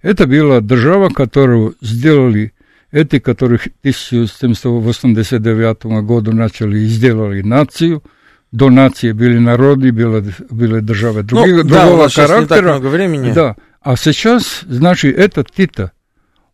Это 0.00 0.26
была 0.26 0.60
держава, 0.60 1.10
которую 1.10 1.74
сделали 1.80 2.52
эти, 2.90 3.18
которых 3.18 3.64
в 3.64 3.70
1789 3.80 5.84
году 6.06 6.32
начали 6.32 6.78
и 6.78 6.86
сделали 6.86 7.42
нацию, 7.42 8.02
до 8.50 8.70
нации 8.70 9.12
были 9.12 9.38
народы, 9.38 9.92
были, 9.92 10.34
были 10.48 10.80
державы 10.80 11.22
других, 11.22 11.56
ну, 11.56 11.64
другого 11.64 12.04
да, 12.04 12.08
характера. 12.08 12.62
много 12.62 12.86
времени. 12.86 13.32
Да. 13.32 13.56
А 13.82 13.96
сейчас, 13.96 14.62
значит, 14.66 15.16
этот 15.16 15.52
Тита, 15.52 15.92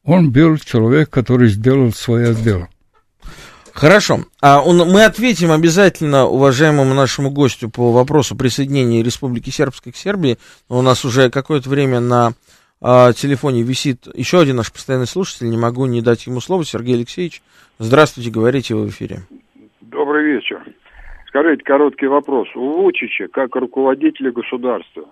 он 0.02 0.32
был 0.32 0.58
человек, 0.58 1.10
который 1.10 1.48
сделал 1.48 1.92
свое 1.92 2.34
дело. 2.34 2.68
Хорошо. 3.74 4.18
А 4.40 4.62
он, 4.62 4.78
мы 4.88 5.04
ответим 5.04 5.50
обязательно 5.50 6.26
уважаемому 6.26 6.94
нашему 6.94 7.30
гостю 7.30 7.68
по 7.68 7.90
вопросу 7.90 8.36
присоединения 8.36 9.02
Республики 9.02 9.50
Сербской 9.50 9.92
к 9.92 9.96
Сербии. 9.96 10.36
У 10.68 10.80
нас 10.80 11.04
уже 11.04 11.28
какое-то 11.28 11.68
время 11.68 11.98
на 11.98 12.34
а, 12.80 13.12
телефоне 13.12 13.62
висит 13.62 14.06
еще 14.14 14.40
один 14.40 14.56
наш 14.56 14.72
постоянный 14.72 15.08
слушатель, 15.08 15.50
не 15.50 15.56
могу 15.56 15.86
не 15.86 16.02
дать 16.02 16.26
ему 16.26 16.40
слово, 16.40 16.64
Сергей 16.64 16.94
Алексеевич. 16.94 17.42
Здравствуйте, 17.80 18.30
говорите 18.30 18.76
вы 18.76 18.86
в 18.86 18.90
эфире. 18.90 19.22
Добрый 19.80 20.24
вечер. 20.24 20.62
Скажите, 21.26 21.64
короткий 21.64 22.06
вопрос. 22.06 22.46
У 22.54 22.60
Вучича, 22.60 23.26
как 23.26 23.56
руководителя 23.56 24.30
государства, 24.30 25.04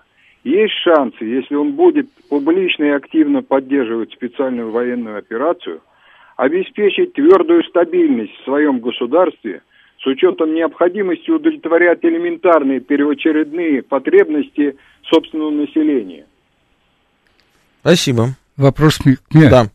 есть 0.45 0.75
шансы, 0.85 1.25
если 1.25 1.57
он 1.57 1.73
будет 1.73 2.09
публично 2.29 2.85
и 2.85 2.91
активно 2.91 3.43
поддерживать 3.43 4.13
специальную 4.13 4.71
военную 4.71 5.19
операцию, 5.19 5.81
обеспечить 6.43 7.13
твердую 7.13 7.63
стабильность 7.65 8.33
в 8.41 8.45
своем 8.45 8.81
государстве 8.81 9.63
с 10.03 10.07
учетом 10.07 10.53
необходимости 10.55 11.31
удовлетворять 11.31 12.01
элементарные 12.03 12.81
первоочередные 12.81 13.83
потребности 13.83 14.77
собственного 15.05 15.51
населения? 15.51 16.27
Спасибо. 17.83 18.31
Вопрос 18.57 18.99
к 18.99 19.05
мне. 19.05 19.49
Да. 19.49 19.67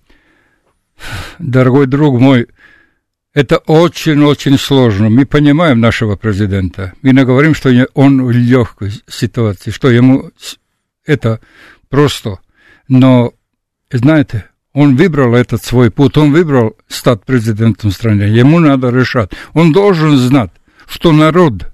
Дорогой 1.40 1.88
друг 1.88 2.20
мой, 2.20 2.48
это 3.34 3.60
очень-очень 3.60 4.58
сложно. 4.58 5.10
Мы 5.10 5.26
понимаем 5.26 5.80
нашего 5.80 6.18
президента. 6.18 6.92
Мы 7.02 7.14
не 7.14 7.24
говорим, 7.24 7.54
что 7.54 7.70
он 7.94 8.26
в 8.26 8.32
легкой 8.32 8.92
ситуации, 9.08 9.72
что 9.72 9.90
ему 9.90 10.32
это 11.06 11.40
просто. 11.90 12.40
Но, 12.90 13.32
знаете, 13.90 14.50
он 14.78 14.96
выбрал 14.96 15.34
этот 15.34 15.64
свой 15.64 15.90
путь, 15.90 16.18
он 16.18 16.32
выбрал 16.32 16.78
стать 16.88 17.24
президентом 17.26 17.90
страны. 17.90 18.26
Ему 18.26 18.60
надо 18.60 18.90
решать. 18.90 19.32
Он 19.56 19.72
должен 19.72 20.16
знать, 20.18 20.52
что 20.88 21.12
народ 21.12 21.74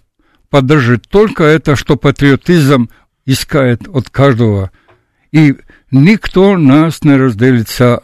поддержит 0.50 1.10
только 1.10 1.44
это, 1.44 1.76
что 1.76 1.98
патриотизм 1.98 2.90
искает 3.26 3.90
от 3.94 4.10
каждого. 4.10 4.72
И 5.34 5.58
никто 5.92 6.58
нас 6.58 7.04
не 7.04 7.18
разделит 7.18 7.68
с. 7.68 8.00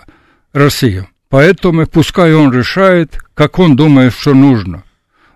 Поэтому 1.29 1.87
пускай 1.87 2.33
он 2.33 2.51
решает, 2.51 3.23
как 3.35 3.57
он 3.57 3.77
думает, 3.77 4.13
что 4.13 4.33
нужно. 4.33 4.83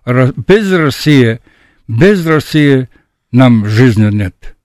Без 0.05 0.69
России, 0.73 1.39
без 1.87 2.25
России 2.25 2.89
нам 3.31 3.65
жизни 3.65 4.11
нет. 4.11 4.57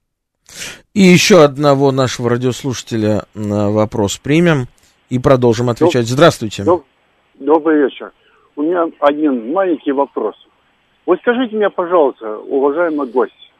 И 0.92 1.03
еще 1.03 1.44
одного 1.44 1.92
нашего 1.92 2.30
радиослушателя 2.30 3.26
на 3.34 3.70
вопрос 3.70 4.18
примем 4.18 4.66
и 5.11 5.19
продолжим 5.19 5.71
отвечать. 5.71 6.07
Здравствуйте. 6.07 6.63
Доб- 6.65 6.85
Добрый 7.35 7.83
вечер. 7.85 8.13
У 8.57 8.63
меня 8.63 8.87
один 9.01 9.53
маленький 9.53 9.93
вопрос. 9.93 10.35
Вот 11.07 11.19
скажите 11.21 11.57
мне, 11.57 11.71
пожалуйста, 11.71 12.39
уважаемый 12.39 13.07
гость, 13.07 13.53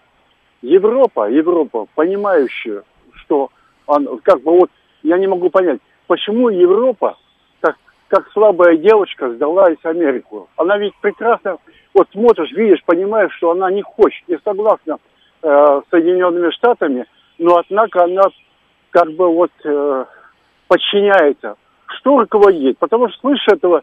Европа, 0.61 1.31
Европа, 1.31 1.87
понимающая, 1.95 2.83
что, 3.15 3.51
он, 3.87 4.19
как 4.23 4.43
бы 4.43 4.53
вот, 4.53 4.71
я 5.03 5.17
не 5.19 5.27
могу 5.27 5.49
понять, 5.49 5.81
почему 6.09 6.49
Европа, 6.51 7.17
как, 7.61 7.77
как 8.09 8.29
слабая 8.33 8.77
девочка, 8.77 9.31
сдалась 9.33 9.79
Америку? 9.85 10.49
Она 10.57 10.77
ведь 10.79 10.95
прекрасно, 11.01 11.59
вот 11.95 12.09
смотришь, 12.13 12.53
видишь, 12.53 12.83
понимаешь, 12.85 13.33
что 13.37 13.53
она 13.53 13.71
не 13.71 13.83
хочет, 13.83 14.27
не 14.29 14.39
согласна 14.45 14.99
э, 15.43 15.81
с 15.87 15.91
Соединенными 15.91 16.51
Штатами, 16.51 17.07
но 17.39 17.57
однако 17.57 18.05
она 18.05 18.25
как 18.91 19.11
бы 19.13 19.29
вот 19.33 19.53
э, 19.65 20.05
подчиняется. 20.69 21.57
Что 21.99 22.21
руководит? 22.21 22.79
Потому 22.79 23.09
что 23.09 23.19
слышишь 23.21 23.49
этого 23.49 23.83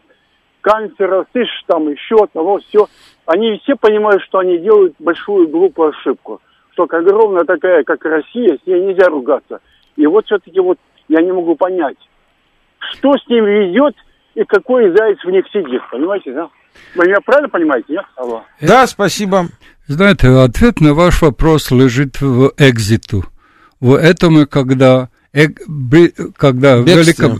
канцлера, 0.60 1.26
слышишь 1.32 1.64
там 1.66 1.88
еще 1.88 2.16
одного, 2.16 2.58
все. 2.58 2.86
Они 3.26 3.60
все 3.62 3.76
понимают, 3.76 4.22
что 4.22 4.38
они 4.38 4.58
делают 4.58 4.94
большую 4.98 5.48
глупую 5.48 5.90
ошибку. 5.90 6.40
Что 6.72 6.84
огромная 6.84 7.44
такая, 7.44 7.84
как 7.84 8.04
Россия, 8.04 8.58
с 8.62 8.66
ней 8.66 8.80
нельзя 8.80 9.08
ругаться. 9.08 9.60
И 9.96 10.06
вот 10.06 10.26
все-таки 10.26 10.60
вот 10.60 10.78
я 11.08 11.22
не 11.22 11.32
могу 11.32 11.56
понять, 11.56 11.96
что 12.78 13.12
с 13.16 13.26
ним 13.28 13.44
ведет 13.44 13.94
и 14.34 14.44
какой 14.44 14.94
заяц 14.96 15.18
в 15.24 15.30
них 15.30 15.46
сидит. 15.52 15.82
Понимаете, 15.90 16.32
да? 16.32 16.48
Вы 16.94 17.06
меня 17.06 17.16
правильно 17.24 17.48
понимаете, 17.48 17.86
нет? 17.94 18.04
Алло. 18.16 18.42
Да, 18.60 18.86
спасибо. 18.86 19.46
Знаете, 19.86 20.28
ответ 20.28 20.80
на 20.80 20.94
ваш 20.94 21.22
вопрос 21.22 21.70
лежит 21.70 22.20
в 22.20 22.52
экзиту. 22.58 23.24
В 23.80 23.94
этом, 23.94 24.46
когда, 24.46 25.08
эк, 25.36 25.60
бри, 25.66 26.12
когда. 26.36 26.76
Велика... 26.76 27.36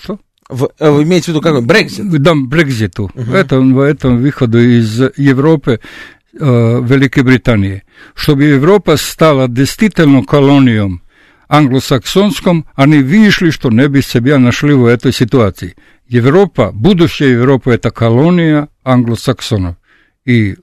Что? 0.00 0.18
В- 0.48 0.70
э, 0.78 0.90
вы 0.90 1.02
имеете 1.02 1.26
в 1.26 1.28
виду 1.28 1.40
какой? 1.40 1.62
Брекзит? 1.62 2.10
Да, 2.22 2.34
Брекзиту. 2.34 3.10
Этом, 3.14 3.74
в 3.74 3.80
этом 3.80 4.18
выходу 4.18 4.58
из 4.58 5.00
Европы 5.16 5.80
э, 6.32 6.38
Великобритании. 6.38 7.82
Чтобы 8.14 8.44
Европа 8.44 8.96
стала 8.96 9.48
действительно 9.48 10.24
колонией 10.24 11.00
англосаксонском, 11.48 12.66
они 12.74 12.98
вышли, 12.98 13.50
что 13.50 13.70
не 13.70 13.88
бы 13.88 14.02
себя 14.02 14.38
нашли 14.38 14.74
в 14.74 14.86
этой 14.86 15.12
ситуации. 15.12 15.76
Европа, 16.06 16.70
будущая 16.72 17.30
Европа, 17.30 17.70
это 17.70 17.90
колония 17.90 18.68
англосаксонов 18.84 19.76
и 20.24 20.56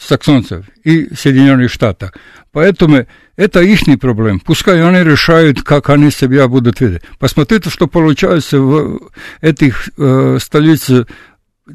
саксонцев 0.00 0.64
и 0.82 1.14
Соединенных 1.14 1.70
Штатов. 1.70 2.12
Поэтому 2.52 3.06
это 3.36 3.60
их 3.60 3.80
проблем. 4.00 4.40
Пускай 4.40 4.82
они 4.82 5.04
решают, 5.04 5.62
как 5.62 5.90
они 5.90 6.10
себя 6.10 6.48
будут 6.48 6.80
видеть. 6.80 7.02
Посмотрите, 7.18 7.70
что 7.70 7.86
получается 7.86 8.60
в 8.60 9.00
этих 9.40 9.90
э, 9.96 10.38
столицах 10.40 11.06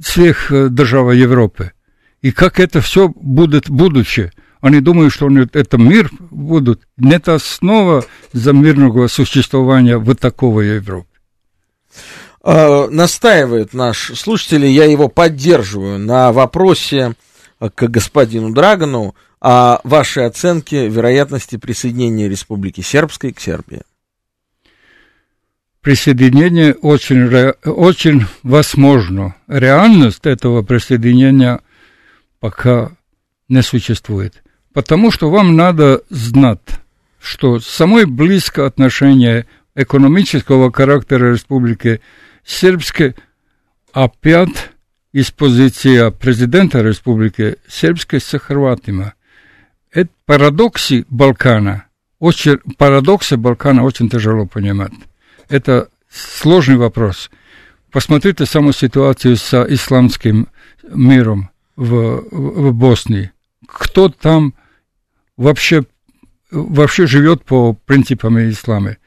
всех 0.01 0.51
э, 0.51 0.67
держав 0.69 1.13
Европы. 1.13 1.71
И 2.21 2.31
как 2.31 2.59
это 2.59 2.81
все 2.81 3.07
будет 3.09 3.69
будущее. 3.69 4.31
Они 4.59 4.79
думают, 4.79 5.13
что 5.13 5.27
они, 5.27 5.47
это 5.53 5.77
мир 5.77 6.09
будут. 6.31 6.81
Нет 6.97 7.29
основа 7.29 8.03
за 8.33 8.51
мирного 8.51 9.07
существования 9.07 9.97
в 9.97 10.15
такого 10.15 10.61
Европы. 10.61 11.07
Э, 12.43 12.87
настаивает 12.89 13.73
наш 13.73 14.11
слушатель, 14.15 14.65
я 14.65 14.85
его 14.85 15.07
поддерживаю 15.07 15.99
на 15.99 16.31
вопросе 16.31 17.13
к 17.59 17.87
господину 17.87 18.51
Драгону 18.53 19.15
о 19.39 19.79
вашей 19.83 20.25
оценке 20.25 20.87
вероятности 20.87 21.57
присоединения 21.57 22.27
Республики 22.27 22.81
Сербской 22.81 23.31
к 23.31 23.39
Сербии. 23.39 23.81
Присоединение 25.81 26.73
очень, 26.73 27.31
очень 27.63 28.25
возможно. 28.41 29.35
Реальность 29.47 30.25
этого 30.25 30.63
присоединения 30.63 31.61
пока 32.39 32.91
не 33.49 33.61
существует. 33.61 34.41
Потому 34.73 35.11
что 35.11 35.29
вам 35.29 35.55
надо 35.55 36.01
знать, 36.09 36.67
что 37.19 37.59
самое 37.59 38.05
близкое 38.05 38.65
отношение 38.65 39.45
экономического 39.75 40.71
характера 40.71 41.31
Республики 41.31 42.01
Сербской 42.43 43.15
опять 43.93 44.71
из 45.15 45.31
позиции 45.31 46.09
президента 46.11 46.81
Республики 46.81 47.55
Сербской 47.69 48.19
с 48.19 48.37
Хорватима. 48.37 49.13
Это 49.89 50.09
парадоксы 50.25 51.05
Балкана, 51.09 51.85
очень, 52.19 52.57
парадоксы 52.77 53.37
Балкана 53.37 53.85
очень 53.85 54.09
тяжело 54.09 54.45
понимать. 54.45 54.91
Это 55.47 55.87
сложный 56.09 56.75
вопрос. 56.75 57.31
Посмотрите 57.91 58.45
саму 58.45 58.73
ситуацию 58.73 59.37
с 59.37 59.53
исламским 59.69 60.49
миром 60.83 61.49
в, 61.77 62.25
в 62.31 62.73
Боснии. 62.73 63.31
Кто 63.67 64.09
там 64.09 64.53
вообще, 65.37 65.85
вообще 66.51 67.07
живет 67.07 67.45
по 67.45 67.71
принципам 67.71 68.37
ислама? 68.49 68.97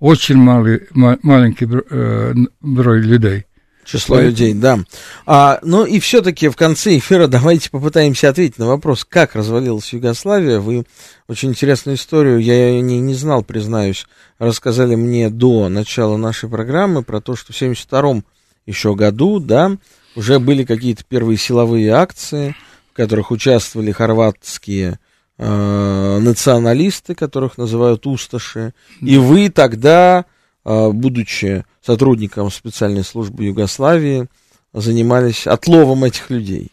Очень 0.00 0.36
малый, 0.36 0.86
ма- 0.90 1.18
маленький 1.22 1.66
э, 1.66 2.34
брой 2.60 3.00
людей. 3.00 3.46
Число 3.90 4.16
Поэтому- 4.16 4.30
людей, 4.30 4.54
да. 4.54 4.78
А, 5.26 5.58
ну 5.62 5.84
и 5.84 5.98
все-таки 5.98 6.48
в 6.48 6.56
конце 6.56 6.96
эфира 6.98 7.26
давайте 7.28 7.70
попытаемся 7.70 8.28
ответить 8.28 8.58
на 8.58 8.66
вопрос, 8.66 9.04
как 9.04 9.34
развалилась 9.34 9.92
Югославия. 9.92 10.60
Вы 10.60 10.84
очень 11.28 11.50
интересную 11.50 11.96
историю, 11.96 12.38
я 12.38 12.68
ее 12.70 12.82
не, 12.82 13.00
не 13.00 13.14
знал, 13.14 13.42
признаюсь, 13.42 14.06
рассказали 14.38 14.94
мне 14.94 15.28
до 15.30 15.68
начала 15.68 16.16
нашей 16.16 16.48
программы 16.48 17.02
про 17.02 17.20
то, 17.20 17.34
что 17.34 17.52
в 17.52 17.56
72 17.56 18.22
еще 18.66 18.94
году, 18.94 19.40
да, 19.40 19.76
уже 20.14 20.38
были 20.38 20.64
какие-то 20.64 21.04
первые 21.04 21.36
силовые 21.36 21.90
акции, 21.90 22.54
в 22.92 22.96
которых 22.96 23.30
участвовали 23.30 23.90
хорватские 23.90 24.98
э, 25.38 26.18
националисты, 26.20 27.14
которых 27.14 27.58
называют 27.58 28.06
усташи. 28.06 28.74
И 29.00 29.16
вы 29.16 29.48
тогда, 29.48 30.26
будучи 30.64 31.64
сотрудником 31.84 32.50
специальной 32.50 33.04
службы 33.04 33.44
Югославии, 33.44 34.28
занимались 34.72 35.46
отловом 35.46 36.04
этих 36.04 36.30
людей. 36.30 36.70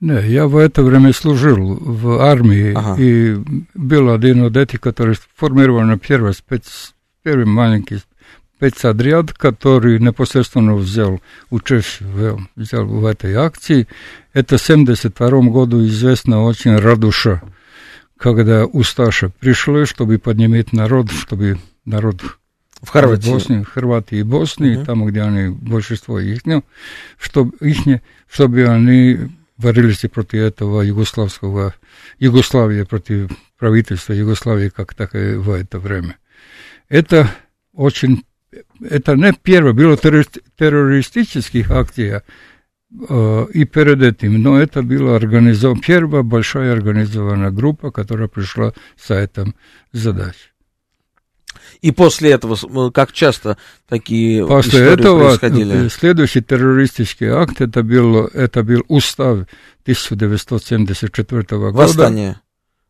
Не, 0.00 0.20
я 0.28 0.46
в 0.46 0.56
это 0.56 0.82
время 0.82 1.12
служил 1.12 1.74
в 1.80 2.20
армии 2.20 2.74
Ага. 2.74 3.00
и 3.00 3.36
был 3.74 4.10
один 4.10 4.44
от 4.44 4.56
этих, 4.56 4.80
который 4.80 5.14
сформирован 5.14 5.98
первый 5.98 6.34
спец, 6.34 6.94
первый 7.22 7.46
маленький 7.46 8.00
спецотряд, 8.56 9.32
который 9.32 9.98
непосредственно 9.98 10.74
взял 10.74 11.20
участие 11.50 12.38
взял 12.56 12.84
в 12.84 13.06
этой 13.06 13.34
акции. 13.34 13.86
Это 14.34 14.58
в 14.58 14.62
72 14.62 15.28
году 15.50 15.84
известно 15.86 16.44
очень 16.44 16.76
Радуша, 16.76 17.42
когда 18.18 18.66
Усташа 18.66 19.30
пришли, 19.30 19.86
чтобы 19.86 20.18
поднимать 20.18 20.74
народ, 20.74 21.10
чтобы 21.10 21.58
народ 21.86 22.22
В 22.86 22.90
Хорватии. 22.90 23.30
Боснии, 23.30 23.62
Хорватии 23.62 24.18
и 24.18 24.22
Боснии, 24.22 24.76
Мгм. 24.76 24.84
там, 24.86 25.06
где 25.06 25.22
они, 25.22 25.48
большинство 25.50 26.20
их, 26.20 26.46
ну, 26.46 26.62
чтобы, 27.18 27.56
их, 27.60 28.00
чтобы 28.30 28.64
они 28.66 29.18
боролись 29.58 30.04
против 30.12 30.34
этого 30.40 30.82
югославского, 30.82 31.74
Югославии, 32.18 32.84
против 32.84 33.30
правительства 33.58 34.12
Югославии, 34.12 34.68
как 34.68 34.94
такое 34.94 35.38
в 35.38 35.50
это 35.50 35.78
время. 35.78 36.16
Это 36.88 37.28
очень, 37.72 38.24
это 38.80 39.14
не 39.16 39.32
первое, 39.32 39.72
было 39.72 39.96
террорист- 39.96 40.42
террористических 40.56 41.70
акций, 41.70 42.20
э, 43.08 43.46
и 43.52 43.64
перед 43.64 44.02
этим, 44.02 44.40
но 44.42 44.60
это 44.60 44.82
была 44.82 45.16
организована, 45.16 45.80
первая 45.80 46.22
большая 46.22 46.72
организованная 46.72 47.50
группа, 47.50 47.90
которая 47.90 48.28
пришла 48.28 48.72
с 48.96 49.10
этим 49.10 49.54
задачей. 49.92 50.50
И 51.82 51.90
после 51.90 52.30
этого, 52.32 52.90
как 52.90 53.12
часто 53.12 53.56
такие 53.88 54.46
После 54.46 54.80
истории 54.80 54.92
этого 55.00 55.28
происходили? 55.28 55.88
следующий 55.88 56.40
террористический 56.40 57.28
акт 57.28 57.60
это 57.60 57.82
был, 57.82 58.26
это 58.26 58.62
был 58.62 58.82
устав 58.88 59.46
1974 59.82 61.42
года. 61.42 61.76
Восстание. 61.76 62.40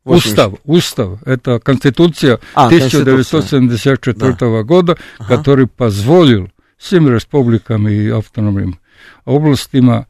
Устав, 0.05 0.55
устав, 0.65 1.19
это 1.25 1.59
конституция 1.59 2.39
А, 2.55 2.67
1974 2.69 4.63
года, 4.63 4.97
Ага. 5.19 5.37
который 5.37 5.67
позволил 5.67 6.49
всем 6.79 7.09
республикам 7.13 7.89
и 7.89 8.09
автономным 8.11 8.79
областям 9.25 10.07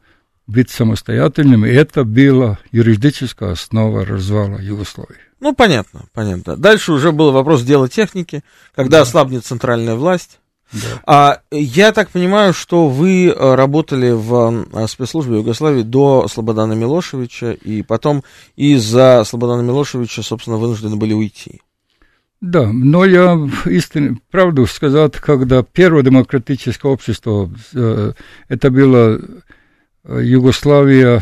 быть 0.47 0.69
самостоятельным, 0.69 1.65
и 1.65 1.69
это 1.69 2.03
была 2.03 2.57
юридическая 2.71 3.51
основа 3.51 4.05
развала 4.05 4.59
Югославии. 4.59 5.19
Ну, 5.39 5.53
понятно, 5.53 6.05
понятно. 6.13 6.57
Дальше 6.57 6.93
уже 6.93 7.11
был 7.11 7.31
вопрос 7.31 7.61
дела 7.63 7.87
техники, 7.87 8.43
когда 8.75 8.97
да. 8.97 9.01
ослабнет 9.03 9.45
центральная 9.45 9.95
власть. 9.95 10.39
Да. 10.73 10.79
А 11.05 11.41
я 11.51 11.93
так 11.93 12.09
понимаю, 12.09 12.53
что 12.53 12.89
вы 12.89 13.27
э, 13.27 13.55
работали 13.55 14.11
в 14.11 14.65
э, 14.73 14.87
спецслужбе 14.87 15.37
Югославии 15.37 15.83
до 15.83 16.27
Слободана 16.27 16.73
Милошевича, 16.73 17.51
и 17.51 17.83
потом 17.83 18.23
из-за 18.55 19.23
Слободана 19.25 19.61
Милошевича, 19.61 20.23
собственно, 20.23 20.57
вынуждены 20.57 20.97
были 20.97 21.13
уйти. 21.13 21.61
Да, 22.41 22.71
но 22.71 23.05
я 23.05 23.37
истинно, 23.65 24.17
правду 24.29 24.65
сказать, 24.67 25.13
когда 25.13 25.63
первое 25.63 26.03
демократическое 26.03 26.91
общество, 26.91 27.49
э, 27.73 28.13
это 28.49 28.69
было 28.69 29.21
Югославия, 30.07 31.21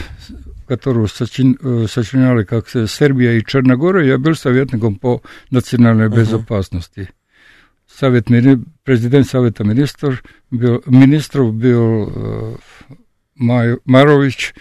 которую 0.68 1.08
сочиняли 1.08 2.44
как 2.44 2.70
Сербия 2.70 3.38
и 3.38 3.46
Черногория, 3.46 4.08
я 4.08 4.18
был 4.18 4.36
советником 4.36 4.96
по 4.96 5.22
национальной 5.50 6.10
безопасности. 6.10 7.10
Совет, 7.88 8.28
президент 8.84 9.28
Совета 9.28 9.64
министр, 9.64 10.22
был, 10.52 10.84
министров 10.86 11.54
был 11.54 12.12
э, 12.14 12.56
Май, 13.36 13.78
Марович, 13.86 14.54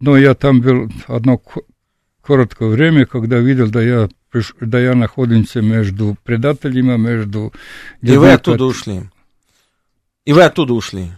но 0.00 0.16
я 0.16 0.34
там 0.34 0.60
был 0.60 0.90
одно 1.08 1.42
короткое 2.20 2.68
время, 2.68 3.04
когда 3.04 3.38
видел, 3.38 3.68
да 3.68 3.82
я, 3.82 4.08
да 4.60 4.78
я 4.78 4.94
находимся 4.94 5.60
между 5.60 6.16
предателями, 6.22 6.96
между... 6.96 7.52
И 8.00 8.16
вы 8.16 8.32
оттуда 8.32 8.64
ушли. 8.64 9.02
И 10.24 10.32
вы 10.32 10.44
оттуда 10.44 10.74
ушли 10.74 11.10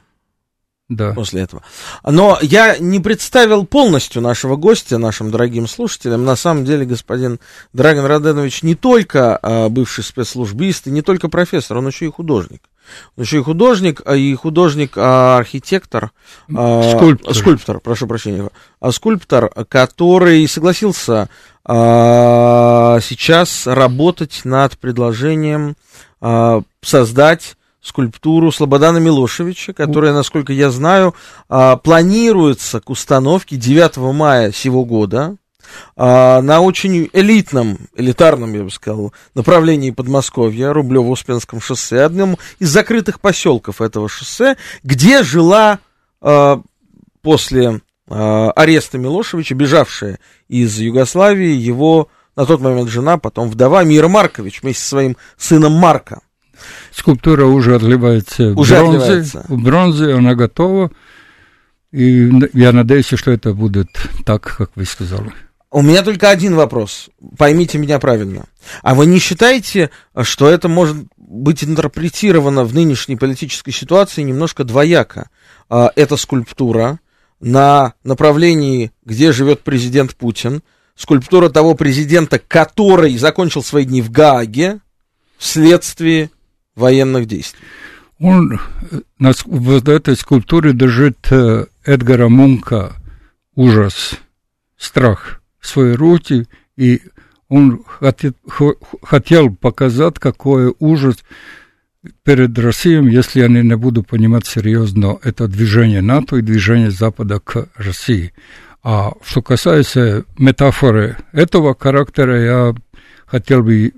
да. 0.97 1.12
после 1.12 1.42
этого. 1.42 1.62
Но 2.05 2.38
я 2.40 2.78
не 2.78 3.01
представил 3.01 3.66
полностью 3.66 4.22
нашего 4.22 4.57
гостя, 4.57 4.99
нашим 4.99 5.30
дорогим 5.30 5.66
слушателям. 5.66 6.24
На 6.24 6.36
самом 6.36 6.64
деле, 6.64 6.84
господин 6.84 7.40
Драгон 7.72 8.07
Роденович 8.07 8.62
не 8.62 8.74
только 8.74 9.36
а, 9.36 9.68
бывший 9.68 10.05
спецслужбист 10.05 10.86
и 10.86 10.90
не 10.90 11.03
только 11.03 11.28
профессор, 11.28 11.78
он 11.78 11.88
еще 11.88 12.07
и 12.07 12.11
художник. 12.11 12.62
Он 13.16 13.24
еще 13.24 13.38
и 13.38 13.42
художник, 13.42 14.03
а 14.05 14.14
и 14.14 14.34
художник-архитектор, 14.34 16.12
а, 16.55 16.97
скульптор. 16.97 17.34
скульптор, 17.34 17.80
прошу 17.80 18.07
прощения, 18.07 18.51
а 18.80 18.92
скульптор, 18.92 19.51
который 19.68 20.47
согласился 20.49 21.28
сейчас 21.66 23.66
работать 23.66 24.42
над 24.45 24.76
предложением 24.76 25.76
создать 26.82 27.57
скульптуру 27.85 28.51
Слободана 28.51 28.99
Милошевича, 28.99 29.74
которая, 29.74 30.12
насколько 30.14 30.53
я 30.53 30.70
знаю, 30.70 31.14
а, 31.49 31.76
планируется 31.76 32.80
к 32.80 32.89
установке 32.91 33.57
9 33.57 33.99
мая 34.14 34.53
сего 34.53 34.85
года 34.87 35.37
а, 35.95 36.41
на 36.41 36.61
очень 36.61 37.11
элитном, 37.12 37.78
элитарном, 37.95 38.55
я 38.55 38.64
бы 38.64 38.70
сказал, 38.70 39.12
направлении 39.35 39.91
Подмосковья, 39.91 40.72
Рублево-Успенском 40.72 41.61
шоссе, 41.61 42.01
одном 42.01 42.39
из 42.59 42.70
закрытых 42.70 43.20
поселков 43.20 43.82
этого 43.82 44.09
шоссе, 44.09 44.57
где 44.82 45.22
жила 45.22 45.78
а, 46.20 46.62
после 47.20 47.80
ареста 48.07 48.99
Милошевича, 48.99 49.55
бежавшая 49.55 50.18
из 50.49 50.78
Югославии, 50.78 51.55
его 51.55 52.09
на 52.37 52.45
тот 52.45 52.61
момент 52.61 52.91
жена, 52.91 53.16
потом 53.16 53.49
вдова 53.49 53.82
Мира 53.82 54.09
Маркович 54.09 54.61
вместе 54.61 54.82
со 54.82 54.89
своим 54.91 55.16
сыном 55.39 55.72
Марко. 55.72 56.20
Скульптура 56.92 57.46
уже 57.46 57.76
отливается 57.76 58.52
уже 58.55 58.76
в 58.76 58.78
бронзе, 58.78 58.98
отливается. 58.98 59.44
в 59.48 59.62
бронзе, 59.62 60.14
она 60.14 60.34
готова. 60.34 60.90
И 61.92 62.28
я 62.55 62.72
надеюсь, 62.72 63.07
что 63.07 63.30
это 63.30 63.55
будет 63.55 63.88
так, 64.24 64.42
как 64.42 64.70
вы 64.74 64.84
сказали. 64.84 65.32
У 65.70 65.82
меня 65.82 66.02
только 66.02 66.30
один 66.30 66.55
вопрос. 66.55 67.09
Поймите 67.36 67.78
меня 67.78 67.98
правильно. 67.98 68.44
А 68.82 68.94
вы 68.94 69.07
не 69.07 69.18
считаете, 69.18 69.90
что 70.22 70.48
это 70.48 70.68
может 70.68 70.96
быть 71.16 71.64
интерпретировано 71.64 72.64
в 72.64 72.74
нынешней 72.74 73.16
политической 73.16 73.72
ситуации 73.72 74.22
немножко 74.22 74.62
двояко? 74.62 75.30
А, 75.68 75.90
эта 75.96 76.16
скульптура 76.16 77.00
на 77.40 77.94
направлении, 78.05 78.92
где 79.05 79.32
живет 79.32 79.62
президент 79.62 80.14
Путин, 80.14 80.62
скульптура 80.94 81.48
того 81.48 81.74
президента, 81.74 82.38
который 82.38 83.16
закончил 83.18 83.62
свои 83.62 83.84
дни 83.84 84.00
в 84.00 84.11
Гааге 84.11 84.80
вследствие 85.38 86.30
военных 86.74 87.26
действий. 87.26 87.60
Он 88.20 88.60
в 89.18 89.88
этой 89.88 90.16
скульптуре 90.16 90.72
держит 90.72 91.18
э, 91.30 91.66
Эдгара 91.84 92.28
Мунка 92.28 92.92
ужас, 93.54 94.14
страх 94.76 95.42
в 95.58 95.66
своей 95.66 95.94
руки, 95.94 96.46
и 96.76 97.02
он 97.48 97.84
хотел 99.02 99.54
показать, 99.54 100.18
какой 100.18 100.74
ужас 100.78 101.16
перед 102.22 102.58
Россией, 102.58 103.08
если 103.10 103.40
они 103.40 103.62
не 103.62 103.76
будут 103.76 104.08
понимать 104.08 104.46
серьезно 104.46 105.18
это 105.22 105.48
движение 105.48 106.02
НАТО 106.02 106.36
и 106.36 106.42
движение 106.42 106.90
Запада 106.90 107.40
к 107.40 107.68
России. 107.76 108.32
А 108.82 109.12
что 109.24 109.40
касается 109.40 110.24
метафоры 110.36 111.16
этого 111.32 111.76
характера, 111.78 112.42
я 112.42 112.74
хотел 113.26 113.62
бы 113.62 113.92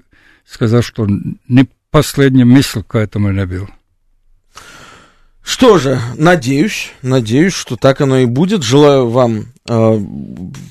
сказать, 0.45 0.85
что 0.85 1.07
не 1.49 1.69
последняя 1.97 2.45
мысль 2.45 2.83
к 2.87 2.95
этому 2.99 3.33
не 3.33 3.47
был. 3.47 3.71
Что 5.43 5.79
же, 5.79 5.99
надеюсь, 6.19 6.91
надеюсь, 7.01 7.55
что 7.55 7.77
так 7.77 8.03
оно 8.03 8.19
и 8.19 8.27
будет. 8.27 8.63
Желаю 8.63 9.09
вам 9.09 9.47
э, 9.67 10.05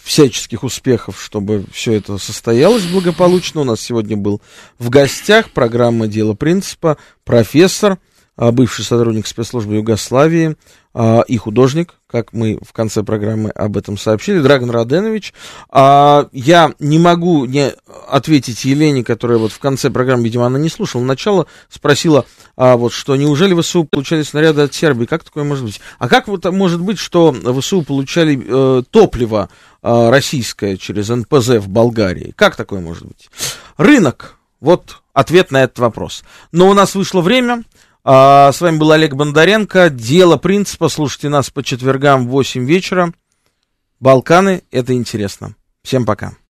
всяческих 0.03 0.63
успехов, 0.63 1.19
чтобы 1.19 1.65
все 1.71 1.93
это 1.93 2.19
состоялось 2.19 2.83
благополучно. 2.83 3.61
У 3.61 3.63
нас 3.63 3.81
сегодня 3.81 4.15
был 4.15 4.39
в 4.77 4.91
гостях 4.91 5.49
программа 5.49 6.05
«Дело 6.05 6.35
принципа» 6.35 6.99
профессор, 7.23 7.97
бывший 8.37 8.83
сотрудник 8.85 9.27
спецслужбы 9.27 9.75
Югославии, 9.75 10.55
а, 10.97 11.25
и 11.27 11.35
художник, 11.35 11.95
как 12.07 12.31
мы 12.31 12.57
в 12.65 12.71
конце 12.71 13.03
программы 13.03 13.49
об 13.49 13.75
этом 13.75 13.97
сообщили, 13.97 14.39
Драгон 14.39 14.69
Роденович. 14.69 15.33
А, 15.69 16.29
я 16.31 16.73
не 16.79 16.99
могу 16.99 17.43
не 17.43 17.73
ответить 18.07 18.63
Елене, 18.63 19.03
которая 19.03 19.37
вот 19.37 19.51
в 19.51 19.59
конце 19.59 19.89
программы, 19.89 20.23
видимо, 20.23 20.45
она 20.45 20.57
не 20.57 20.69
слушала, 20.69 21.03
начало 21.03 21.47
спросила, 21.67 22.25
а, 22.55 22.77
вот, 22.77 22.93
что 22.93 23.17
неужели 23.17 23.59
ВСУ 23.59 23.83
получали 23.83 24.23
снаряды 24.23 24.61
от 24.61 24.73
Сербии? 24.73 25.03
Как 25.03 25.25
такое 25.25 25.43
может 25.43 25.65
быть? 25.65 25.81
А 25.99 26.07
как 26.07 26.29
вот 26.29 26.45
может 26.45 26.79
быть, 26.79 26.97
что 26.97 27.33
ВСУ 27.33 27.81
получали 27.81 28.41
э, 28.41 28.83
топливо 28.89 29.49
российское 29.81 30.77
через 30.77 31.09
НПЗ 31.09 31.57
в 31.57 31.67
Болгарии? 31.67 32.33
Как 32.37 32.55
такое 32.55 32.79
может 32.79 33.05
быть? 33.05 33.29
Рынок. 33.75 34.37
Вот 34.61 35.01
ответ 35.13 35.51
на 35.51 35.63
этот 35.63 35.79
вопрос. 35.79 36.23
Но 36.53 36.69
у 36.69 36.73
нас 36.73 36.95
вышло 36.95 37.19
время. 37.21 37.63
А, 38.07 38.51
с 38.51 38.61
вами 38.61 38.77
был 38.77 38.91
Олег 38.91 39.15
Бондаренко. 39.15 39.89
Дело 39.89 40.37
принципа. 40.37 40.89
Слушайте 40.89 41.29
нас 41.29 41.49
по 41.49 41.63
четвергам 41.63 42.27
в 42.27 42.29
8 42.29 42.63
вечера. 42.63 43.11
Балканы, 43.99 44.61
это 44.69 44.93
интересно. 44.93 45.55
Всем 45.81 46.05
пока. 46.05 46.37